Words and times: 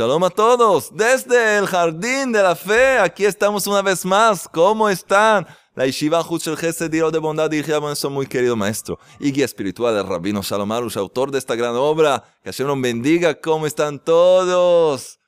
Shalom 0.00 0.24
a 0.24 0.30
todos. 0.30 0.96
Desde 0.96 1.58
el 1.58 1.66
Jardín 1.66 2.32
de 2.32 2.42
la 2.42 2.56
Fe, 2.56 2.98
aquí 2.98 3.26
estamos 3.26 3.66
una 3.66 3.82
vez 3.82 4.06
más. 4.06 4.48
¿Cómo 4.48 4.88
están? 4.88 5.46
La 5.74 5.84
Yeshiva 5.84 6.24
Huchel 6.26 6.56
Gesed 6.56 6.90
de 6.90 7.18
Bondad 7.18 7.50
dirigida 7.50 7.78
por 7.80 7.90
nuestro 7.90 8.08
muy 8.08 8.26
querido 8.26 8.56
maestro 8.56 8.98
y 9.18 9.30
guía 9.30 9.44
espiritual 9.44 9.94
del 9.94 10.06
Rabino 10.06 10.40
Shalom 10.40 10.72
Arush, 10.72 10.96
autor 10.96 11.30
de 11.30 11.36
esta 11.36 11.54
gran 11.54 11.74
obra. 11.76 12.24
Que 12.42 12.48
Hashem 12.48 12.66
nos 12.66 12.80
bendiga. 12.80 13.38
¿Cómo 13.42 13.66
están 13.66 14.02
todos? 14.02 15.20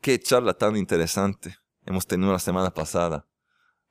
Qué 0.00 0.20
charla 0.20 0.54
tan 0.54 0.76
interesante 0.76 1.56
hemos 1.84 2.06
tenido 2.06 2.30
la 2.30 2.38
semana 2.38 2.70
pasada. 2.70 3.26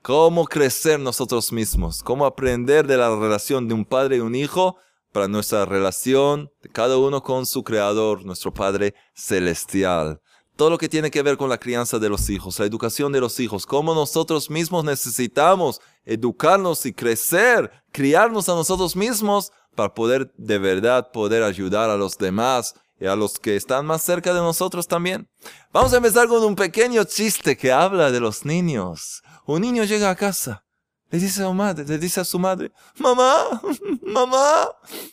Cómo 0.01 0.45
crecer 0.45 0.97
nosotros 1.01 1.51
mismos. 1.51 2.03
Cómo 2.03 2.25
aprender 2.25 2.87
de 2.87 2.95
la 2.95 3.13
relación 3.13 3.67
de 3.67 3.73
un 3.73 3.83
padre 3.83 4.15
y 4.15 4.19
un 4.21 4.33
hijo 4.33 4.77
para 5.11 5.27
nuestra 5.27 5.65
relación 5.65 6.51
de 6.61 6.69
cada 6.69 6.97
uno 6.97 7.23
con 7.23 7.45
su 7.45 7.63
Creador, 7.63 8.25
nuestro 8.25 8.53
Padre 8.53 8.93
Celestial. 9.13 10.21
Todo 10.55 10.69
lo 10.69 10.77
que 10.77 10.89
tiene 10.89 11.09
que 11.09 11.21
ver 11.21 11.37
con 11.37 11.49
la 11.49 11.57
crianza 11.57 11.99
de 11.99 12.09
los 12.09 12.29
hijos, 12.29 12.59
la 12.59 12.65
educación 12.65 13.11
de 13.11 13.21
los 13.21 13.39
hijos, 13.39 13.65
cómo 13.65 13.95
nosotros 13.95 14.49
mismos 14.49 14.83
necesitamos 14.83 15.79
educarnos 16.03 16.85
y 16.85 16.93
crecer, 16.93 17.71
criarnos 17.91 18.49
a 18.49 18.55
nosotros 18.55 18.95
mismos 18.95 19.51
para 19.75 19.93
poder 19.93 20.33
de 20.37 20.57
verdad 20.57 21.11
poder 21.11 21.43
ayudar 21.43 21.89
a 21.89 21.95
los 21.95 22.17
demás 22.17 22.75
y 22.99 23.05
a 23.05 23.15
los 23.15 23.39
que 23.39 23.55
están 23.55 23.85
más 23.85 24.03
cerca 24.03 24.33
de 24.33 24.41
nosotros 24.41 24.87
también. 24.87 25.29
Vamos 25.71 25.93
a 25.93 25.97
empezar 25.97 26.27
con 26.27 26.43
un 26.43 26.55
pequeño 26.55 27.05
chiste 27.05 27.55
que 27.55 27.71
habla 27.71 28.11
de 28.11 28.19
los 28.19 28.43
niños. 28.43 29.23
Un 29.45 29.61
niño 29.61 29.85
llega 29.85 30.09
a 30.09 30.15
casa 30.15 30.65
le 31.09 31.19
dice 31.19 31.41
a 31.41 31.45
su 31.45 31.53
madre, 31.53 31.85
le 31.85 31.97
dice 31.97 32.19
a 32.21 32.25
su 32.25 32.37
madre, 32.37 32.71
mamá, 32.97 33.61
mamá, 34.01 34.69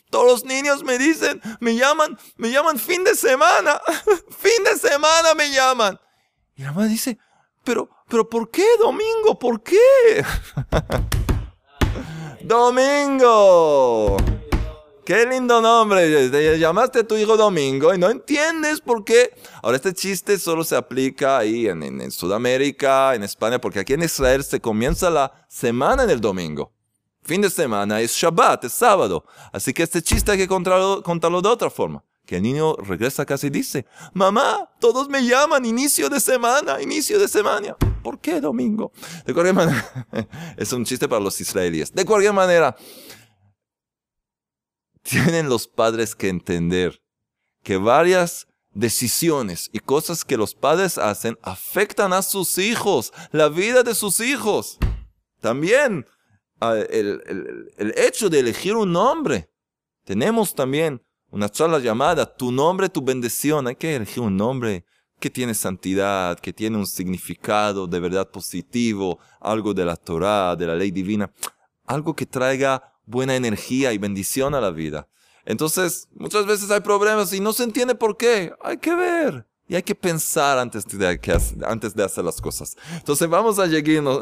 todos 0.09 0.25
los 0.25 0.45
niños 0.45 0.83
me 0.83 0.97
dicen, 0.97 1.41
me 1.59 1.75
llaman, 1.75 2.17
me 2.37 2.51
llaman 2.51 2.77
fin 2.77 3.03
de 3.03 3.15
semana, 3.15 3.81
fin 4.37 4.63
de 4.63 4.77
semana 4.77 5.33
me 5.33 5.51
llaman. 5.51 5.99
Y 6.55 6.63
la 6.63 6.71
madre 6.71 6.89
dice, 6.89 7.17
pero, 7.63 7.89
pero 8.07 8.29
¿por 8.29 8.49
qué 8.51 8.65
domingo? 8.79 9.37
¿Por 9.39 9.61
qué? 9.61 10.23
domingo. 12.43 14.17
Qué 15.07 15.25
lindo 15.25 15.61
nombre. 15.61 16.29
Te 16.29 16.59
llamaste 16.59 16.99
a 16.99 17.07
tu 17.07 17.15
hijo 17.15 17.37
Domingo 17.37 17.93
y 17.93 17.97
no 17.97 18.09
entiendes 18.09 18.81
por 18.81 19.05
qué. 19.05 19.33
Ahora, 19.63 19.77
este 19.77 19.93
chiste 19.93 20.37
solo 20.37 20.65
se 20.65 20.75
aplica 20.75 21.37
ahí 21.37 21.65
en, 21.65 22.11
Sudamérica, 22.11 23.15
en 23.15 23.23
España, 23.23 23.61
porque 23.61 23.79
aquí 23.79 23.93
en 23.93 24.03
Israel 24.03 24.43
se 24.43 24.59
comienza 24.59 25.09
la 25.09 25.31
semana 25.47 26.03
en 26.03 26.09
el 26.09 26.19
domingo. 26.19 26.73
Fin 27.23 27.39
de 27.39 27.49
semana 27.49 28.01
es 28.01 28.11
Shabbat, 28.11 28.65
es 28.65 28.73
sábado. 28.73 29.23
Así 29.53 29.71
que 29.73 29.83
este 29.83 30.01
chiste 30.01 30.33
hay 30.33 30.39
que 30.39 30.47
contarlo, 30.49 31.01
contarlo 31.01 31.41
de 31.41 31.47
otra 31.47 31.69
forma. 31.69 32.03
Que 32.25 32.35
el 32.35 32.43
niño 32.43 32.75
regresa 32.75 33.21
a 33.21 33.25
casa 33.25 33.47
y 33.47 33.49
dice, 33.49 33.85
mamá, 34.11 34.69
todos 34.81 35.07
me 35.07 35.25
llaman 35.25 35.65
inicio 35.65 36.09
de 36.09 36.19
semana, 36.19 36.81
inicio 36.81 37.17
de 37.17 37.29
semana. 37.29 37.77
¿Por 38.03 38.19
qué 38.19 38.41
domingo? 38.41 38.91
De 39.25 39.33
cualquier 39.33 39.55
manera, 39.55 40.05
es 40.57 40.73
un 40.73 40.83
chiste 40.83 41.07
para 41.07 41.21
los 41.21 41.39
israelíes. 41.39 41.93
De 41.93 42.03
cualquier 42.03 42.33
manera, 42.33 42.75
tienen 45.09 45.47
los 45.49 45.67
padres 45.67 46.15
que 46.15 46.27
entender 46.27 47.01
que 47.63 47.77
varias 47.77 48.47
decisiones 48.73 49.69
y 49.71 49.79
cosas 49.79 50.25
que 50.25 50.37
los 50.37 50.53
padres 50.53 50.97
hacen 50.97 51.37
afectan 51.41 52.13
a 52.13 52.21
sus 52.21 52.57
hijos, 52.57 53.13
la 53.31 53.49
vida 53.49 53.83
de 53.83 53.95
sus 53.95 54.19
hijos. 54.19 54.77
También 55.39 56.05
el, 56.61 57.93
hecho 57.95 58.29
de 58.29 58.39
elegir 58.39 58.75
un 58.75 58.91
nombre. 58.91 59.49
Tenemos 60.03 60.53
también 60.53 61.01
una 61.29 61.49
charla 61.49 61.79
llamada 61.79 62.35
Tu 62.35 62.51
nombre, 62.51 62.89
tu 62.89 63.01
bendición. 63.01 63.67
Hay 63.67 63.75
que 63.75 63.95
elegir 63.95 64.23
un 64.23 64.35
nombre 64.35 64.85
que 65.19 65.29
tiene 65.29 65.53
santidad, 65.53 66.39
que 66.39 66.53
tiene 66.53 66.77
un 66.77 66.87
significado 66.87 67.87
de 67.87 67.99
verdad 67.99 68.29
positivo, 68.29 69.19
algo 69.39 69.73
de 69.73 69.85
la 69.85 69.95
Torah, 69.95 70.55
de 70.55 70.67
la 70.67 70.75
ley 70.75 70.91
divina, 70.91 71.31
algo 71.85 72.15
que 72.15 72.25
traiga 72.25 72.96
buena 73.07 73.35
energía 73.35 73.91
y 73.93 73.97
bendición 73.97 74.53
a 74.53 74.61
la 74.61 74.69
vida. 74.69 75.07
Entonces, 75.45 76.07
muchas 76.13 76.45
veces 76.45 76.69
hay 76.69 76.81
problemas 76.81 77.33
y 77.33 77.39
no 77.39 77.53
se 77.53 77.63
entiende 77.63 77.95
por 77.95 78.17
qué. 78.17 78.53
Hay 78.61 78.77
que 78.77 78.93
ver. 78.93 79.47
Y 79.67 79.73
hay 79.75 79.81
que 79.81 79.95
pensar 79.95 80.59
antes 80.59 80.85
de, 80.85 81.19
antes 81.65 81.95
de 81.95 82.03
hacer 82.03 82.23
las 82.23 82.39
cosas. 82.39 82.77
Entonces 82.93 83.27
vamos 83.27 83.57
a 83.57 83.67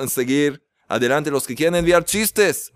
seguir, 0.08 0.64
adelante. 0.88 1.32
Los 1.32 1.46
que 1.46 1.56
quieren 1.56 1.76
enviar 1.76 2.06
chistes, 2.06 2.72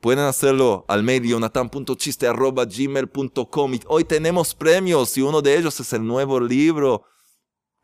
pueden 0.00 0.24
hacerlo 0.24 0.84
al 0.88 1.02
mail 1.02 1.22
jonathan.chiste.gmail.com. 1.22 3.78
Hoy 3.86 4.04
tenemos 4.04 4.54
premios 4.54 5.16
y 5.16 5.22
uno 5.22 5.40
de 5.42 5.56
ellos 5.56 5.80
es 5.80 5.92
el 5.92 6.06
nuevo 6.06 6.40
libro 6.40 7.04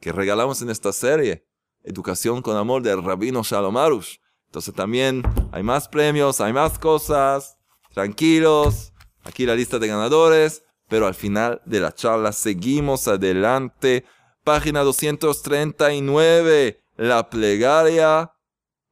que 0.01 0.13
regalamos 0.13 0.63
en 0.63 0.71
esta 0.71 0.93
serie. 0.93 1.45
Educación 1.85 2.43
con 2.43 2.57
Amor 2.57 2.83
del 2.83 3.03
Rabino 3.03 3.43
Shalom 3.43 3.77
Arush. 3.77 4.19
Entonces 4.47 4.73
también 4.75 5.23
hay 5.53 5.63
más 5.63 5.89
premios, 5.89 6.41
hay 6.41 6.55
más 6.55 6.79
cosas 6.79 7.58
tranquilos, 7.99 8.93
aquí 9.25 9.45
la 9.45 9.57
lista 9.57 9.81
de 9.81 9.89
ganadores, 9.89 10.63
pero 10.87 11.09
al 11.09 11.17
final 11.17 11.61
de 11.65 11.81
la 11.81 11.93
charla 11.93 12.31
seguimos 12.31 13.09
adelante. 13.09 14.05
Página 14.45 14.83
239, 14.83 16.81
la 16.97 17.29
plegaria 17.29 18.35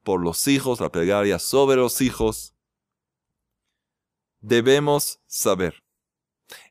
por 0.03 0.21
los 0.21 0.45
hijos, 0.49 0.81
la 0.81 0.91
plegaria 0.91 1.39
sobre 1.39 1.77
los 1.77 2.01
hijos. 2.01 2.53
Debemos 4.41 5.21
saber, 5.25 5.85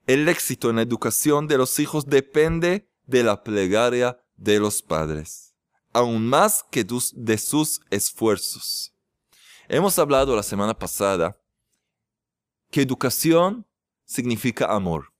el 0.07 0.29
éxito 0.29 0.69
en 0.69 0.77
la 0.77 0.83
educación 0.83 1.49
de 1.49 1.57
los 1.57 1.79
hijos 1.79 2.05
depende 2.05 2.93
de 3.07 3.23
la 3.25 3.45
plegaria 3.45 4.21
de 4.37 4.61
los 4.61 4.83
padres, 4.83 5.55
aún 5.95 6.29
más 6.29 6.67
que 6.71 6.85
de 6.85 7.39
sus 7.39 7.81
esfuerzos. 7.89 8.95
Hemos 9.69 9.99
hablado 9.99 10.37
la 10.37 10.43
semana 10.43 10.79
pasada 10.79 11.41
que 12.71 12.83
educación 12.83 13.67
significa 14.05 14.75
amor. 14.75 15.13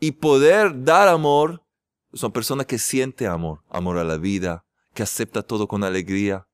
Y 0.00 0.12
poder 0.12 0.84
dar 0.84 1.08
amor 1.08 1.64
es 2.12 2.22
una 2.22 2.32
persona 2.32 2.64
que 2.64 2.78
siente 2.78 3.26
amor, 3.26 3.62
amor 3.70 3.98
a 3.98 4.04
la 4.04 4.18
vida, 4.18 4.64
que 4.94 5.02
acepta 5.02 5.42
todo 5.42 5.66
con 5.66 5.82
alegría. 5.82 6.46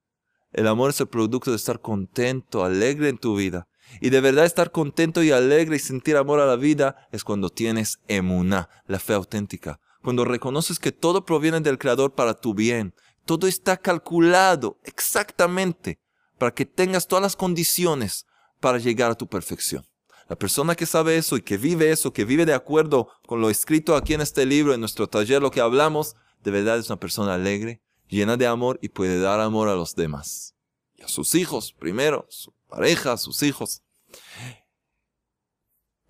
El 0.52 0.66
amor 0.66 0.90
es 0.90 1.00
el 1.00 1.08
producto 1.08 1.50
de 1.50 1.56
estar 1.56 1.80
contento, 1.80 2.64
alegre 2.64 3.08
en 3.08 3.18
tu 3.18 3.36
vida. 3.36 3.68
Y 4.00 4.10
de 4.10 4.20
verdad 4.20 4.44
estar 4.44 4.70
contento 4.70 5.22
y 5.22 5.30
alegre 5.30 5.76
y 5.76 5.80
sentir 5.80 6.16
amor 6.16 6.40
a 6.40 6.46
la 6.46 6.56
vida 6.56 7.08
es 7.10 7.24
cuando 7.24 7.50
tienes 7.50 7.98
emuná, 8.06 8.68
la 8.86 8.98
fe 8.98 9.14
auténtica. 9.14 9.80
Cuando 10.02 10.24
reconoces 10.24 10.78
que 10.78 10.92
todo 10.92 11.24
proviene 11.24 11.60
del 11.60 11.78
Creador 11.78 12.14
para 12.14 12.34
tu 12.34 12.54
bien. 12.54 12.94
Todo 13.24 13.46
está 13.46 13.76
calculado 13.76 14.78
exactamente 14.84 16.00
para 16.38 16.54
que 16.54 16.64
tengas 16.64 17.08
todas 17.08 17.22
las 17.22 17.36
condiciones 17.36 18.26
para 18.60 18.78
llegar 18.78 19.10
a 19.10 19.14
tu 19.16 19.26
perfección. 19.26 19.84
La 20.28 20.36
persona 20.36 20.74
que 20.74 20.84
sabe 20.84 21.16
eso 21.16 21.36
y 21.36 21.42
que 21.42 21.56
vive 21.56 21.90
eso, 21.90 22.12
que 22.12 22.24
vive 22.24 22.44
de 22.44 22.52
acuerdo 22.52 23.08
con 23.26 23.40
lo 23.40 23.48
escrito 23.48 23.96
aquí 23.96 24.14
en 24.14 24.20
este 24.20 24.44
libro, 24.44 24.74
en 24.74 24.80
nuestro 24.80 25.08
taller, 25.08 25.40
lo 25.40 25.50
que 25.50 25.60
hablamos, 25.60 26.16
de 26.42 26.50
verdad 26.50 26.78
es 26.78 26.90
una 26.90 27.00
persona 27.00 27.34
alegre, 27.34 27.80
llena 28.08 28.36
de 28.36 28.46
amor 28.46 28.78
y 28.82 28.90
puede 28.90 29.20
dar 29.20 29.40
amor 29.40 29.68
a 29.68 29.74
los 29.74 29.94
demás. 29.94 30.54
Y 30.96 31.02
a 31.02 31.08
sus 31.08 31.34
hijos 31.34 31.72
primero, 31.72 32.26
su 32.28 32.52
pareja, 32.68 33.16
sus 33.16 33.42
hijos. 33.42 33.82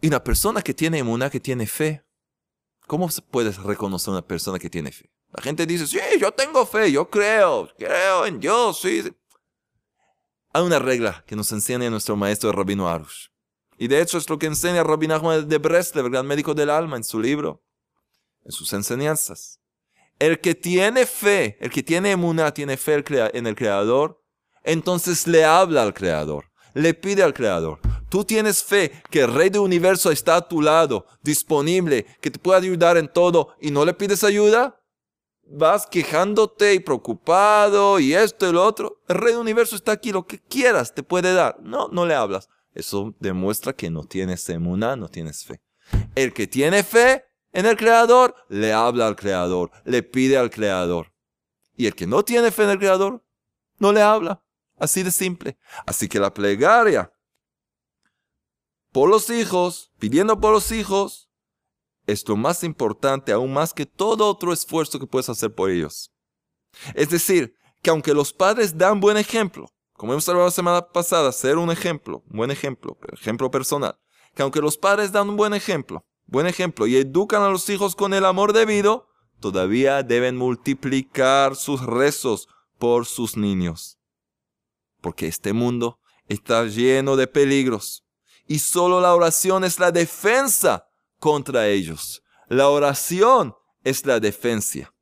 Y 0.00 0.08
una 0.08 0.22
persona 0.22 0.62
que 0.62 0.74
tiene 0.74 1.02
una 1.02 1.30
que 1.30 1.40
tiene 1.40 1.66
fe, 1.66 2.04
¿cómo 2.86 3.10
se 3.10 3.22
puede 3.22 3.52
reconocer 3.52 4.10
una 4.10 4.26
persona 4.26 4.58
que 4.58 4.70
tiene 4.70 4.90
fe? 4.90 5.10
La 5.30 5.42
gente 5.42 5.66
dice, 5.66 5.86
sí, 5.86 5.98
yo 6.18 6.32
tengo 6.32 6.64
fe, 6.64 6.90
yo 6.90 7.08
creo, 7.08 7.68
creo 7.76 8.26
en 8.26 8.40
Dios, 8.40 8.80
sí. 8.80 9.02
Hay 10.58 10.64
una 10.64 10.80
regla 10.80 11.22
que 11.24 11.36
nos 11.36 11.52
enseña 11.52 11.88
nuestro 11.88 12.16
maestro 12.16 12.50
Rabino 12.50 12.88
Arush. 12.88 13.28
Y 13.78 13.86
de 13.86 14.00
hecho 14.00 14.18
es 14.18 14.28
lo 14.28 14.40
que 14.40 14.46
enseña 14.46 14.82
Rabbi 14.82 15.06
Nachman 15.06 15.48
de 15.48 15.58
Breslev, 15.58 16.06
el 16.06 16.10
gran 16.10 16.26
médico 16.26 16.52
del 16.52 16.68
alma, 16.68 16.96
en 16.96 17.04
su 17.04 17.20
libro, 17.20 17.62
en 18.44 18.50
sus 18.50 18.72
enseñanzas. 18.72 19.60
El 20.18 20.40
que 20.40 20.56
tiene 20.56 21.06
fe, 21.06 21.58
el 21.60 21.70
que 21.70 21.84
tiene 21.84 22.10
emuná, 22.10 22.52
tiene 22.52 22.76
fe 22.76 23.04
en 23.34 23.46
el 23.46 23.54
Creador, 23.54 24.20
entonces 24.64 25.28
le 25.28 25.44
habla 25.44 25.84
al 25.84 25.94
Creador, 25.94 26.46
le 26.74 26.92
pide 26.92 27.22
al 27.22 27.34
Creador. 27.34 27.78
Tú 28.08 28.24
tienes 28.24 28.64
fe 28.64 29.00
que 29.10 29.20
el 29.20 29.32
Rey 29.32 29.50
del 29.50 29.60
Universo 29.60 30.10
está 30.10 30.34
a 30.34 30.48
tu 30.48 30.60
lado, 30.60 31.06
disponible, 31.22 32.04
que 32.20 32.32
te 32.32 32.40
puede 32.40 32.58
ayudar 32.58 32.96
en 32.96 33.06
todo 33.06 33.54
y 33.60 33.70
no 33.70 33.84
le 33.84 33.94
pides 33.94 34.24
ayuda. 34.24 34.77
Vas 35.50 35.86
quejándote 35.86 36.74
y 36.74 36.80
preocupado 36.80 37.98
y 37.98 38.14
esto 38.14 38.48
y 38.48 38.52
lo 38.52 38.64
otro. 38.64 39.02
El 39.08 39.16
Rey 39.16 39.32
del 39.32 39.40
Universo 39.40 39.76
está 39.76 39.92
aquí, 39.92 40.12
lo 40.12 40.26
que 40.26 40.40
quieras 40.40 40.94
te 40.94 41.02
puede 41.02 41.32
dar. 41.32 41.58
No, 41.60 41.88
no 41.88 42.04
le 42.04 42.14
hablas. 42.14 42.48
Eso 42.74 43.14
demuestra 43.18 43.72
que 43.72 43.90
no 43.90 44.04
tienes 44.04 44.48
emuna, 44.48 44.94
no 44.96 45.08
tienes 45.08 45.44
fe. 45.44 45.60
El 46.14 46.34
que 46.34 46.46
tiene 46.46 46.82
fe 46.82 47.24
en 47.52 47.66
el 47.66 47.76
Creador, 47.76 48.34
le 48.48 48.72
habla 48.72 49.06
al 49.06 49.16
Creador, 49.16 49.70
le 49.84 50.02
pide 50.02 50.36
al 50.36 50.50
Creador. 50.50 51.14
Y 51.76 51.86
el 51.86 51.94
que 51.94 52.06
no 52.06 52.24
tiene 52.24 52.50
fe 52.50 52.64
en 52.64 52.70
el 52.70 52.78
Creador, 52.78 53.24
no 53.78 53.92
le 53.92 54.02
habla. 54.02 54.44
Así 54.76 55.02
de 55.02 55.10
simple. 55.10 55.58
Así 55.86 56.08
que 56.08 56.20
la 56.20 56.32
plegaria 56.34 57.12
por 58.92 59.08
los 59.08 59.30
hijos, 59.30 59.92
pidiendo 59.98 60.40
por 60.40 60.52
los 60.52 60.72
hijos, 60.72 61.27
es 62.08 62.26
lo 62.26 62.36
más 62.36 62.64
importante, 62.64 63.32
aún 63.32 63.52
más 63.52 63.74
que 63.74 63.84
todo 63.84 64.26
otro 64.28 64.52
esfuerzo 64.52 64.98
que 64.98 65.06
puedes 65.06 65.28
hacer 65.28 65.54
por 65.54 65.70
ellos. 65.70 66.10
Es 66.94 67.10
decir, 67.10 67.54
que 67.82 67.90
aunque 67.90 68.14
los 68.14 68.32
padres 68.32 68.78
dan 68.78 68.98
buen 68.98 69.18
ejemplo, 69.18 69.68
como 69.92 70.12
hemos 70.12 70.26
hablado 70.26 70.46
la 70.46 70.52
semana 70.52 70.88
pasada, 70.88 71.30
ser 71.32 71.58
un 71.58 71.70
ejemplo, 71.70 72.22
un 72.30 72.38
buen 72.38 72.50
ejemplo, 72.50 72.96
ejemplo 73.12 73.50
personal, 73.50 73.98
que 74.34 74.42
aunque 74.42 74.62
los 74.62 74.78
padres 74.78 75.12
dan 75.12 75.28
un 75.28 75.36
buen 75.36 75.52
ejemplo, 75.52 76.06
buen 76.26 76.46
ejemplo 76.46 76.86
y 76.86 76.96
educan 76.96 77.42
a 77.42 77.50
los 77.50 77.68
hijos 77.68 77.94
con 77.94 78.14
el 78.14 78.24
amor 78.24 78.54
debido, 78.54 79.08
todavía 79.38 80.02
deben 80.02 80.36
multiplicar 80.36 81.56
sus 81.56 81.84
rezos 81.84 82.48
por 82.78 83.04
sus 83.04 83.36
niños. 83.36 83.98
Porque 85.02 85.26
este 85.26 85.52
mundo 85.52 86.00
está 86.26 86.64
lleno 86.64 87.16
de 87.16 87.26
peligros 87.26 88.06
y 88.46 88.60
solo 88.60 89.02
la 89.02 89.14
oración 89.14 89.62
es 89.62 89.78
la 89.78 89.92
defensa 89.92 90.87
contra 91.18 91.66
ellos. 91.66 92.22
La 92.48 92.68
oración 92.68 93.54
es 93.84 94.06
la 94.06 94.20
defensa. 94.20 94.92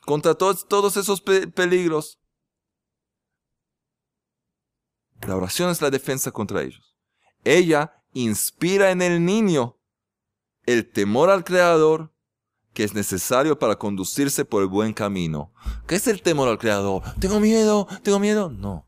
Contra 0.00 0.34
todos, 0.34 0.96
esos 0.96 1.20
peligros. 1.20 2.20
La 5.26 5.36
oración 5.36 5.70
es 5.70 5.82
la 5.82 5.90
defensa 5.90 6.30
contra 6.30 6.62
ellos. 6.62 6.96
Ella 7.44 8.04
inspira 8.12 8.90
en 8.90 9.02
el 9.02 9.24
niño 9.24 9.80
el 10.64 10.90
temor 10.90 11.30
al 11.30 11.44
Creador 11.44 12.12
que 12.76 12.84
es 12.84 12.92
necesario 12.92 13.58
para 13.58 13.76
conducirse 13.76 14.44
por 14.44 14.60
el 14.62 14.68
buen 14.68 14.92
camino. 14.92 15.50
¿Qué 15.86 15.94
es 15.94 16.06
el 16.08 16.20
temor 16.20 16.46
al 16.46 16.58
Creador? 16.58 17.02
¿Tengo 17.18 17.40
miedo? 17.40 17.88
¿Tengo 18.02 18.18
miedo? 18.18 18.50
No. 18.50 18.86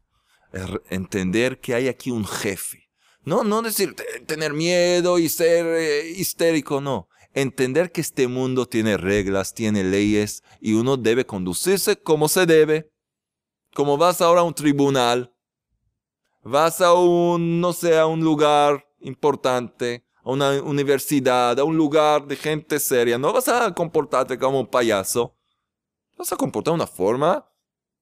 Entender 0.91 1.59
que 1.59 1.75
hay 1.75 1.89
aquí 1.89 2.11
un 2.11 2.27
jefe. 2.27 2.88
No, 3.29 3.45
no 3.45 3.61
decir 3.61 3.95
tener 4.27 4.55
miedo 4.55 5.19
y 5.19 5.29
ser 5.29 5.67
eh, 5.67 6.09
histérico, 6.17 6.81
no. 6.81 7.11
Entender 7.35 7.93
que 7.93 8.01
este 8.01 8.27
mundo 8.27 8.67
tiene 8.67 8.97
reglas, 8.97 9.53
tiene 9.53 9.85
leyes 9.85 10.43
y 10.63 10.73
uno 10.73 10.97
debe 10.97 11.27
conducirse 11.27 12.01
como 12.01 12.27
se 12.29 12.47
debe. 12.47 12.91
Como 13.75 13.99
vas 13.99 14.23
ahora 14.23 14.41
a 14.41 14.45
un 14.45 14.55
tribunal, 14.55 15.31
vas 16.43 16.81
a 16.81 16.95
un, 16.95 17.61
no 17.61 17.75
sé, 17.75 17.99
a 17.99 18.07
un 18.07 18.21
lugar 18.21 18.89
importante, 19.01 20.07
a 20.25 20.31
una 20.31 20.63
universidad, 20.63 21.61
a 21.61 21.65
un 21.65 21.77
lugar 21.77 22.27
de 22.27 22.35
gente 22.35 22.81
seria, 22.81 23.19
no 23.19 23.35
vas 23.35 23.49
a 23.49 23.75
comportarte 23.75 24.39
como 24.39 24.61
un 24.61 24.67
payaso. 24.67 25.37
Vas 26.17 26.33
a 26.33 26.37
comportar 26.37 26.73
de 26.73 26.77
una 26.77 26.87
forma 26.87 27.47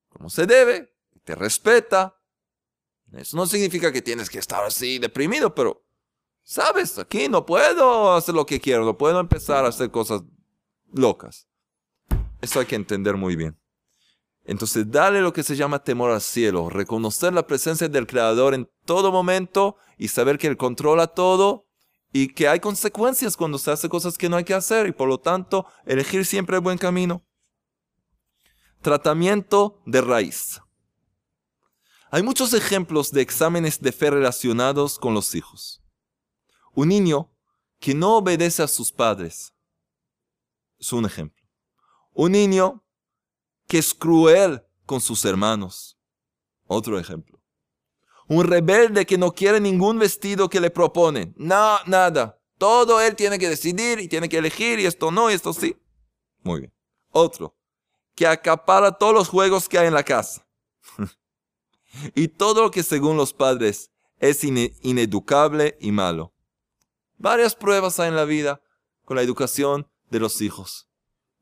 como 0.08 0.30
se 0.30 0.46
debe, 0.46 0.94
te 1.24 1.34
respeta. 1.34 2.15
Eso 3.12 3.36
no 3.36 3.46
significa 3.46 3.92
que 3.92 4.02
tienes 4.02 4.28
que 4.28 4.38
estar 4.38 4.64
así 4.64 4.98
deprimido, 4.98 5.54
pero 5.54 5.84
sabes, 6.42 6.98
aquí 6.98 7.28
no 7.28 7.46
puedo 7.46 8.14
hacer 8.14 8.34
lo 8.34 8.46
que 8.46 8.60
quiero, 8.60 8.84
no 8.84 8.98
puedo 8.98 9.20
empezar 9.20 9.64
a 9.64 9.68
hacer 9.68 9.90
cosas 9.90 10.22
locas. 10.92 11.48
Eso 12.40 12.60
hay 12.60 12.66
que 12.66 12.76
entender 12.76 13.16
muy 13.16 13.36
bien. 13.36 13.58
Entonces, 14.44 14.88
dale 14.88 15.20
lo 15.20 15.32
que 15.32 15.42
se 15.42 15.56
llama 15.56 15.82
temor 15.82 16.10
al 16.12 16.20
cielo, 16.20 16.70
reconocer 16.70 17.32
la 17.32 17.46
presencia 17.46 17.88
del 17.88 18.06
Creador 18.06 18.54
en 18.54 18.70
todo 18.84 19.10
momento 19.10 19.76
y 19.98 20.08
saber 20.08 20.38
que 20.38 20.46
Él 20.46 20.56
controla 20.56 21.08
todo 21.08 21.66
y 22.12 22.28
que 22.28 22.46
hay 22.46 22.60
consecuencias 22.60 23.36
cuando 23.36 23.58
se 23.58 23.72
hace 23.72 23.88
cosas 23.88 24.16
que 24.16 24.28
no 24.28 24.36
hay 24.36 24.44
que 24.44 24.54
hacer 24.54 24.86
y 24.86 24.92
por 24.92 25.08
lo 25.08 25.18
tanto 25.18 25.66
elegir 25.84 26.24
siempre 26.24 26.56
el 26.56 26.62
buen 26.62 26.78
camino. 26.78 27.26
Tratamiento 28.80 29.82
de 29.84 30.00
raíz. 30.00 30.60
Hay 32.10 32.22
muchos 32.22 32.54
ejemplos 32.54 33.10
de 33.10 33.22
exámenes 33.22 33.80
de 33.80 33.92
fe 33.92 34.10
relacionados 34.10 34.98
con 34.98 35.14
los 35.14 35.34
hijos. 35.34 35.82
Un 36.72 36.88
niño 36.88 37.32
que 37.78 37.94
no 37.94 38.16
obedece 38.16 38.62
a 38.62 38.68
sus 38.68 38.92
padres 38.92 39.54
es 40.78 40.92
un 40.92 41.04
ejemplo. 41.04 41.42
Un 42.12 42.32
niño 42.32 42.84
que 43.66 43.78
es 43.78 43.92
cruel 43.92 44.62
con 44.84 45.00
sus 45.00 45.24
hermanos. 45.24 45.98
Otro 46.66 46.98
ejemplo 46.98 47.36
un 48.28 48.44
rebelde 48.44 49.06
que 49.06 49.18
no 49.18 49.32
quiere 49.32 49.60
ningún 49.60 49.98
vestido 49.98 50.48
que 50.48 50.60
le 50.60 50.70
proponen. 50.70 51.34
No, 51.36 51.78
nada. 51.86 52.40
Todo 52.58 53.00
él 53.00 53.14
tiene 53.14 53.38
que 53.38 53.48
decidir 53.48 54.00
y 54.00 54.08
tiene 54.08 54.28
que 54.28 54.38
elegir 54.38 54.78
y 54.80 54.86
esto 54.86 55.10
no 55.10 55.30
y 55.30 55.34
esto 55.34 55.52
sí. 55.52 55.76
Muy 56.42 56.60
bien. 56.60 56.74
Otro, 57.10 57.56
que 58.14 58.26
acapara 58.26 58.92
todos 58.92 59.14
los 59.14 59.28
juegos 59.28 59.68
que 59.68 59.78
hay 59.78 59.88
en 59.88 59.94
la 59.94 60.02
casa. 60.02 60.46
y 62.14 62.28
todo 62.28 62.62
lo 62.62 62.70
que 62.70 62.82
según 62.82 63.16
los 63.16 63.32
padres 63.32 63.90
es 64.18 64.44
ineducable 64.44 65.76
y 65.80 65.92
malo. 65.92 66.32
Varias 67.18 67.54
pruebas 67.54 68.00
hay 68.00 68.08
en 68.08 68.16
la 68.16 68.24
vida 68.24 68.60
con 69.04 69.16
la 69.16 69.22
educación 69.22 69.88
de 70.10 70.20
los 70.20 70.40
hijos. 70.40 70.88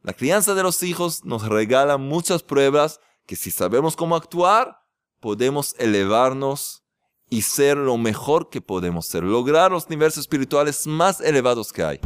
La 0.02 0.12
crianza 0.12 0.54
de 0.54 0.62
los 0.62 0.82
hijos 0.82 1.24
nos 1.24 1.48
regala 1.48 1.96
muchas 1.96 2.42
pruebas 2.42 3.00
que 3.26 3.36
si 3.36 3.50
sabemos 3.50 3.96
cómo 3.96 4.16
actuar, 4.16 4.78
podemos 5.20 5.74
elevarnos 5.78 6.84
y 7.30 7.42
ser 7.42 7.76
lo 7.76 7.96
mejor 7.96 8.50
que 8.50 8.60
podemos 8.60 9.06
ser, 9.06 9.22
lograr 9.24 9.72
los 9.72 9.88
niveles 9.88 10.18
espirituales 10.18 10.86
más 10.86 11.20
elevados 11.20 11.72
que 11.72 11.82
hay. 11.82 12.00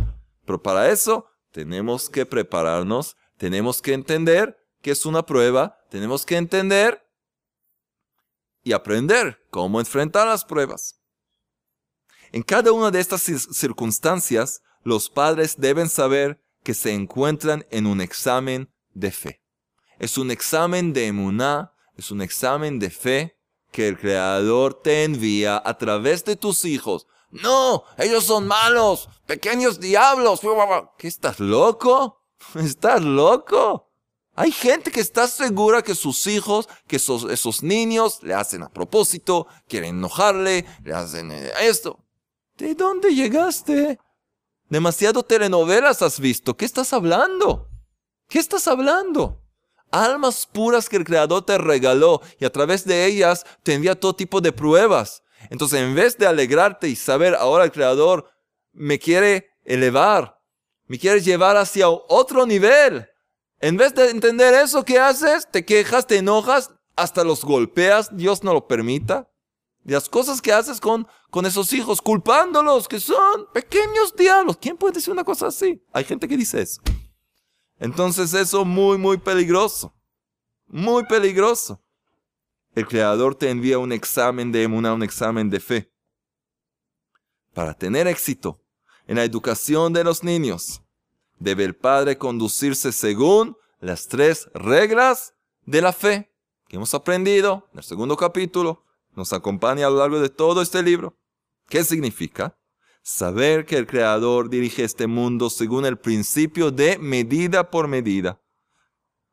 Pero 0.44 0.62
para 0.62 0.90
eso 0.90 1.26
tenemos 1.50 2.08
que 2.08 2.24
prepararnos, 2.24 3.16
tenemos 3.36 3.82
que 3.82 3.94
entender 3.94 4.56
que 4.80 4.92
es 4.92 5.04
una 5.04 5.26
prueba, 5.26 5.76
tenemos 5.90 6.24
que 6.24 6.36
entender 6.36 7.04
y 8.68 8.74
aprender 8.74 9.42
cómo 9.50 9.80
enfrentar 9.80 10.26
las 10.26 10.44
pruebas. 10.44 11.00
En 12.32 12.42
cada 12.42 12.70
una 12.70 12.90
de 12.90 13.00
estas 13.00 13.22
circunstancias, 13.22 14.60
los 14.82 15.08
padres 15.08 15.54
deben 15.56 15.88
saber 15.88 16.38
que 16.62 16.74
se 16.74 16.92
encuentran 16.92 17.66
en 17.70 17.86
un 17.86 18.02
examen 18.02 18.70
de 18.92 19.10
fe. 19.10 19.42
Es 19.98 20.18
un 20.18 20.30
examen 20.30 20.92
de 20.92 21.06
emuná, 21.06 21.72
es 21.96 22.10
un 22.10 22.20
examen 22.20 22.78
de 22.78 22.90
fe 22.90 23.38
que 23.72 23.88
el 23.88 23.98
Creador 23.98 24.74
te 24.74 25.04
envía 25.04 25.62
a 25.64 25.78
través 25.78 26.26
de 26.26 26.36
tus 26.36 26.66
hijos. 26.66 27.06
No, 27.30 27.84
ellos 27.96 28.24
son 28.24 28.46
malos, 28.46 29.08
pequeños 29.24 29.80
diablos. 29.80 30.42
¿Qué 30.98 31.08
estás 31.08 31.40
loco? 31.40 32.22
¿Estás 32.54 33.02
loco? 33.02 33.87
Hay 34.38 34.52
gente 34.52 34.92
que 34.92 35.00
está 35.00 35.26
segura 35.26 35.82
que 35.82 35.96
sus 35.96 36.28
hijos, 36.28 36.68
que 36.86 36.94
esos, 36.94 37.24
esos 37.28 37.64
niños 37.64 38.22
le 38.22 38.34
hacen 38.34 38.62
a 38.62 38.68
propósito, 38.68 39.48
quieren 39.66 39.96
enojarle, 39.96 40.64
le 40.84 40.94
hacen 40.94 41.32
eh, 41.32 41.50
esto. 41.62 41.98
¿De 42.56 42.76
dónde 42.76 43.12
llegaste? 43.12 43.98
Demasiado 44.68 45.24
telenovelas 45.24 46.02
has 46.02 46.20
visto. 46.20 46.56
¿Qué 46.56 46.66
estás 46.66 46.92
hablando? 46.92 47.68
¿Qué 48.28 48.38
estás 48.38 48.68
hablando? 48.68 49.42
almas 49.90 50.46
puras 50.46 50.88
que 50.88 50.98
el 50.98 51.04
Creador 51.04 51.44
te 51.44 51.58
regaló 51.58 52.20
y 52.38 52.44
a 52.44 52.52
través 52.52 52.84
de 52.84 53.06
ellas 53.06 53.44
te 53.64 53.74
envía 53.74 53.98
todo 53.98 54.14
tipo 54.14 54.40
de 54.40 54.52
pruebas. 54.52 55.24
Entonces, 55.50 55.80
en 55.80 55.94
vez 55.96 56.16
de 56.16 56.26
alegrarte 56.26 56.88
y 56.88 56.94
saber 56.94 57.34
ahora 57.34 57.64
el 57.64 57.72
Creador 57.72 58.30
me 58.72 58.98
quiere 58.98 59.50
elevar, 59.64 60.40
me 60.86 60.98
quiere 60.98 61.22
llevar 61.22 61.56
hacia 61.56 61.88
otro 61.88 62.46
nivel, 62.46 63.08
en 63.60 63.76
vez 63.76 63.94
de 63.94 64.10
entender 64.10 64.54
eso, 64.54 64.84
¿qué 64.84 64.98
haces? 64.98 65.48
Te 65.50 65.64
quejas, 65.64 66.06
te 66.06 66.18
enojas, 66.18 66.70
hasta 66.96 67.24
los 67.24 67.44
golpeas, 67.44 68.16
Dios 68.16 68.44
no 68.44 68.52
lo 68.52 68.66
permita. 68.68 69.30
Las 69.84 70.08
cosas 70.08 70.42
que 70.42 70.52
haces 70.52 70.80
con, 70.80 71.08
con 71.30 71.46
esos 71.46 71.72
hijos, 71.72 72.02
culpándolos, 72.02 72.88
que 72.88 73.00
son 73.00 73.46
pequeños 73.52 74.14
diablos. 74.16 74.58
¿Quién 74.58 74.76
puede 74.76 74.94
decir 74.94 75.12
una 75.12 75.24
cosa 75.24 75.46
así? 75.46 75.82
Hay 75.92 76.04
gente 76.04 76.28
que 76.28 76.36
dice 76.36 76.60
eso. 76.60 76.82
Entonces 77.78 78.34
eso 78.34 78.62
es 78.62 78.66
muy, 78.66 78.98
muy 78.98 79.16
peligroso. 79.16 79.94
Muy 80.66 81.04
peligroso. 81.04 81.82
El 82.74 82.86
Creador 82.86 83.34
te 83.34 83.50
envía 83.50 83.78
un 83.78 83.92
examen 83.92 84.52
de 84.52 84.64
emuná, 84.64 84.92
un 84.92 85.02
examen 85.02 85.48
de 85.48 85.58
fe. 85.58 85.92
Para 87.54 87.74
tener 87.74 88.06
éxito 88.06 88.62
en 89.06 89.16
la 89.16 89.24
educación 89.24 89.92
de 89.92 90.04
los 90.04 90.22
niños, 90.22 90.82
debe 91.38 91.64
el 91.64 91.74
padre 91.74 92.18
conducirse 92.18 92.92
según 92.92 93.56
las 93.80 94.08
tres 94.08 94.48
reglas 94.54 95.34
de 95.64 95.82
la 95.82 95.92
fe 95.92 96.32
que 96.68 96.76
hemos 96.76 96.94
aprendido 96.94 97.68
en 97.72 97.78
el 97.78 97.84
segundo 97.84 98.16
capítulo. 98.16 98.84
Nos 99.14 99.32
acompaña 99.32 99.86
a 99.86 99.90
lo 99.90 99.98
largo 99.98 100.20
de 100.20 100.28
todo 100.28 100.62
este 100.62 100.82
libro. 100.82 101.18
¿Qué 101.68 101.84
significa? 101.84 102.56
Saber 103.02 103.64
que 103.64 103.76
el 103.76 103.86
Creador 103.86 104.50
dirige 104.50 104.84
este 104.84 105.06
mundo 105.06 105.50
según 105.50 105.86
el 105.86 105.98
principio 105.98 106.70
de 106.70 106.98
medida 106.98 107.70
por 107.70 107.88
medida. 107.88 108.40